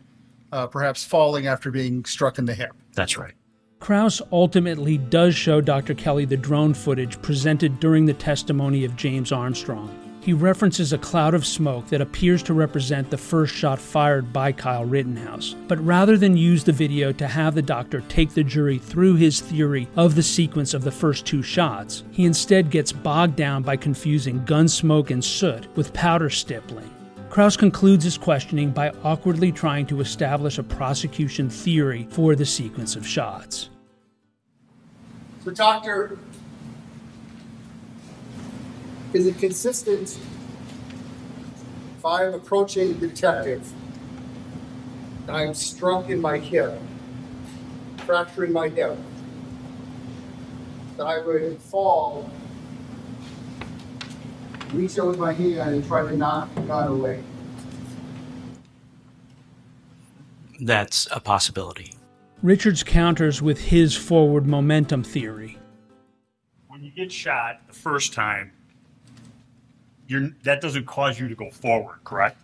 uh, 0.52 0.68
perhaps 0.68 1.04
falling 1.04 1.48
after 1.48 1.72
being 1.72 2.04
struck 2.06 2.38
in 2.38 2.46
the 2.46 2.54
hip. 2.54 2.72
That's 2.94 3.18
right. 3.18 3.34
Kraus 3.80 4.22
ultimately 4.32 4.98
does 4.98 5.36
show 5.36 5.62
Dr. 5.62 5.94
Kelly 5.94 6.26
the 6.26 6.38
drone 6.38 6.74
footage 6.74 7.22
presented 7.22 7.80
during 7.80 8.06
the 8.06 8.14
testimony 8.14 8.86
of 8.86 8.96
James 8.96 9.32
Armstrong. 9.32 9.90
He 10.24 10.32
references 10.32 10.94
a 10.94 10.98
cloud 10.98 11.34
of 11.34 11.46
smoke 11.46 11.88
that 11.88 12.00
appears 12.00 12.42
to 12.44 12.54
represent 12.54 13.10
the 13.10 13.18
first 13.18 13.54
shot 13.54 13.78
fired 13.78 14.32
by 14.32 14.54
Kyle 14.54 14.86
Rittenhouse. 14.86 15.54
But 15.68 15.86
rather 15.86 16.18
than 16.18 16.38
use 16.38 16.64
the 16.64 16.72
video 16.72 17.12
to 17.12 17.28
have 17.28 17.56
the 17.56 17.62
doctor 17.62 18.00
take 18.08 18.34
the 18.34 18.42
jury 18.42 18.78
through 18.78 19.16
his 19.16 19.42
theory 19.42 19.90
of 19.98 20.16
the 20.16 20.24
sequence 20.24 20.74
of 20.74 20.86
the 20.86 20.92
first 20.92 21.26
two 21.26 21.44
shots, 21.44 22.06
he 22.12 22.24
instead 22.24 22.70
gets 22.70 22.94
bogged 22.94 23.36
down 23.36 23.64
by 23.64 23.76
confusing 23.76 24.46
gun 24.46 24.70
smoke 24.70 25.12
and 25.12 25.22
soot 25.22 25.68
with 25.76 25.92
powder 25.92 26.30
stippling. 26.30 26.90
Kraus 27.30 27.58
concludes 27.58 28.06
his 28.06 28.18
questioning 28.18 28.72
by 28.72 28.92
awkwardly 29.04 29.52
trying 29.52 29.86
to 29.88 30.00
establish 30.00 30.58
a 30.58 30.64
prosecution 30.64 31.50
theory 31.50 32.08
for 32.12 32.34
the 32.34 32.46
sequence 32.46 32.96
of 32.96 33.06
shots. 33.06 33.70
So, 35.44 35.52
doctor, 35.52 36.18
is 39.14 39.28
it 39.28 39.38
consistent 39.38 40.20
if 41.98 42.06
I 42.06 42.26
am 42.26 42.34
approaching 42.34 43.00
the 43.00 43.08
detective 43.08 43.72
I 45.30 45.44
am 45.44 45.54
struck 45.54 46.10
in 46.10 46.20
my 46.22 46.38
hip, 46.38 46.78
fracturing 48.06 48.52
my 48.52 48.68
hip, 48.68 48.98
that 50.98 51.08
I 51.08 51.20
would 51.20 51.60
fall, 51.60 52.30
reach 54.74 55.00
out 55.00 55.08
with 55.08 55.20
my 55.20 55.32
hand 55.32 55.76
and 55.76 55.86
try 55.88 56.04
to 56.04 56.16
knock 56.16 56.54
the 56.56 56.62
gun 56.62 56.88
away? 56.90 57.24
That's 60.60 61.08
a 61.12 61.20
possibility. 61.20 61.94
Richards 62.42 62.84
counters 62.84 63.42
with 63.42 63.60
his 63.60 63.96
forward 63.96 64.46
momentum 64.46 65.04
theory. 65.04 65.58
When 66.68 66.84
you 66.84 66.92
get 66.92 67.12
shot 67.12 67.62
the 67.68 67.74
first 67.74 68.14
time, 68.14 68.52
you're, 70.08 70.30
that 70.44 70.62
doesn't 70.62 70.86
cause 70.86 71.20
you 71.20 71.28
to 71.28 71.36
go 71.36 71.50
forward, 71.50 72.00
correct? 72.04 72.42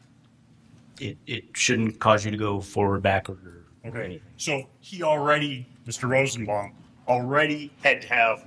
It, 0.99 1.17
it 1.27 1.45
shouldn't 1.53 1.99
cause 1.99 2.25
you 2.25 2.31
to 2.31 2.37
go 2.37 2.59
forward, 2.61 3.01
backward, 3.01 3.39
or, 3.45 3.65
Okay. 3.89 4.03
anything. 4.03 4.21
So 4.37 4.63
he 4.81 5.03
already, 5.03 5.65
Mr. 5.85 6.09
Rosenbaum, 6.09 6.73
already 7.07 7.71
had 7.81 8.01
to 8.01 8.07
have 8.09 8.45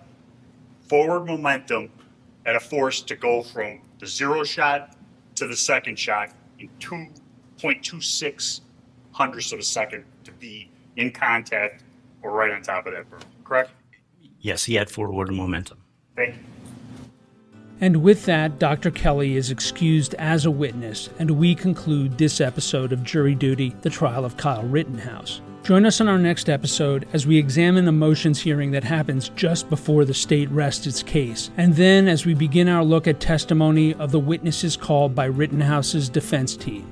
forward 0.88 1.26
momentum 1.26 1.90
at 2.44 2.54
a 2.54 2.60
force 2.60 3.00
to 3.02 3.16
go 3.16 3.42
from 3.42 3.80
the 3.98 4.06
zero 4.06 4.44
shot 4.44 4.96
to 5.36 5.46
the 5.46 5.56
second 5.56 5.98
shot 5.98 6.30
in 6.58 6.68
2.26 6.80 8.60
hundredths 9.12 9.52
of 9.52 9.58
a 9.58 9.62
second 9.62 10.04
to 10.24 10.32
be 10.32 10.70
in 10.96 11.10
contact 11.10 11.82
or 12.22 12.32
right 12.32 12.50
on 12.52 12.62
top 12.62 12.86
of 12.86 12.92
that 12.92 13.06
correct? 13.44 13.70
Yes, 14.40 14.64
he 14.64 14.74
had 14.74 14.90
forward 14.90 15.32
momentum. 15.32 15.78
Thank 16.16 16.34
you. 16.34 16.40
And 17.82 17.96
with 17.96 18.26
that, 18.26 18.60
Dr. 18.60 18.92
Kelly 18.92 19.36
is 19.36 19.50
excused 19.50 20.14
as 20.14 20.46
a 20.46 20.52
witness, 20.52 21.10
and 21.18 21.32
we 21.32 21.52
conclude 21.52 22.16
this 22.16 22.40
episode 22.40 22.92
of 22.92 23.02
Jury 23.02 23.34
Duty 23.34 23.74
The 23.82 23.90
Trial 23.90 24.24
of 24.24 24.36
Kyle 24.36 24.62
Rittenhouse. 24.62 25.40
Join 25.64 25.84
us 25.84 26.00
on 26.00 26.06
our 26.06 26.16
next 26.16 26.48
episode 26.48 27.08
as 27.12 27.26
we 27.26 27.36
examine 27.36 27.88
a 27.88 27.92
motions 27.92 28.40
hearing 28.40 28.70
that 28.70 28.84
happens 28.84 29.30
just 29.30 29.68
before 29.68 30.04
the 30.04 30.14
state 30.14 30.48
rests 30.50 30.86
its 30.86 31.02
case, 31.02 31.50
and 31.56 31.74
then 31.74 32.06
as 32.06 32.24
we 32.24 32.34
begin 32.34 32.68
our 32.68 32.84
look 32.84 33.08
at 33.08 33.18
testimony 33.18 33.94
of 33.94 34.12
the 34.12 34.20
witnesses 34.20 34.76
called 34.76 35.16
by 35.16 35.24
Rittenhouse's 35.24 36.08
defense 36.08 36.56
team. 36.56 36.86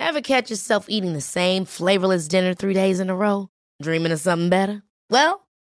Ever 0.00 0.20
catch 0.20 0.50
yourself 0.50 0.86
eating 0.88 1.12
the 1.12 1.20
same 1.20 1.64
flavorless 1.64 2.26
dinner 2.26 2.54
three 2.54 2.74
days 2.74 2.98
in 2.98 3.08
a 3.08 3.14
row? 3.14 3.50
Dreaming 3.80 4.10
of 4.10 4.18
something 4.18 4.50
better? 4.50 4.82
Well, 5.08 5.46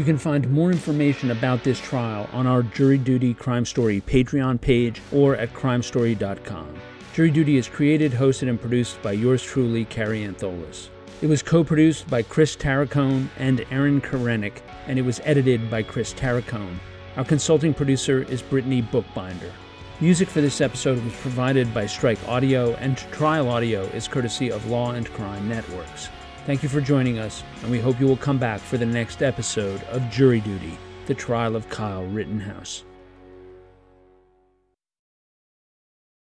You 0.00 0.06
can 0.06 0.16
find 0.16 0.50
more 0.50 0.72
information 0.72 1.30
about 1.30 1.62
this 1.62 1.78
trial 1.78 2.26
on 2.32 2.46
our 2.46 2.62
Jury 2.62 2.96
Duty 2.96 3.34
Crime 3.34 3.66
Story 3.66 4.00
Patreon 4.00 4.58
page 4.58 5.02
or 5.12 5.36
at 5.36 5.52
crimestory.com. 5.52 6.74
Jury 7.12 7.30
Duty 7.30 7.58
is 7.58 7.68
created, 7.68 8.10
hosted, 8.10 8.48
and 8.48 8.58
produced 8.58 9.02
by 9.02 9.12
yours 9.12 9.42
truly, 9.42 9.84
Kary 9.84 10.20
Antholis. 10.22 10.88
It 11.20 11.26
was 11.26 11.42
co 11.42 11.62
produced 11.62 12.08
by 12.08 12.22
Chris 12.22 12.56
Tarracone 12.56 13.28
and 13.36 13.66
Aaron 13.70 14.00
Karenik, 14.00 14.62
and 14.86 14.98
it 14.98 15.02
was 15.02 15.20
edited 15.24 15.70
by 15.70 15.82
Chris 15.82 16.14
Tarracone. 16.14 16.78
Our 17.18 17.24
consulting 17.26 17.74
producer 17.74 18.22
is 18.22 18.40
Brittany 18.40 18.80
Bookbinder. 18.80 19.52
Music 20.00 20.28
for 20.28 20.40
this 20.40 20.62
episode 20.62 21.04
was 21.04 21.12
provided 21.16 21.74
by 21.74 21.84
Strike 21.84 22.26
Audio, 22.26 22.72
and 22.76 22.96
Trial 23.12 23.50
Audio 23.50 23.82
is 23.88 24.08
courtesy 24.08 24.50
of 24.50 24.64
Law 24.70 24.92
and 24.92 25.06
Crime 25.12 25.46
Networks. 25.46 26.08
Thank 26.46 26.62
you 26.62 26.68
for 26.68 26.80
joining 26.80 27.18
us, 27.18 27.44
and 27.62 27.70
we 27.70 27.78
hope 27.78 28.00
you 28.00 28.06
will 28.06 28.16
come 28.16 28.38
back 28.38 28.60
for 28.60 28.78
the 28.78 28.86
next 28.86 29.22
episode 29.22 29.82
of 29.84 30.08
Jury 30.10 30.40
Duty 30.40 30.78
The 31.06 31.14
Trial 31.14 31.54
of 31.54 31.68
Kyle 31.68 32.04
Rittenhouse. 32.04 32.82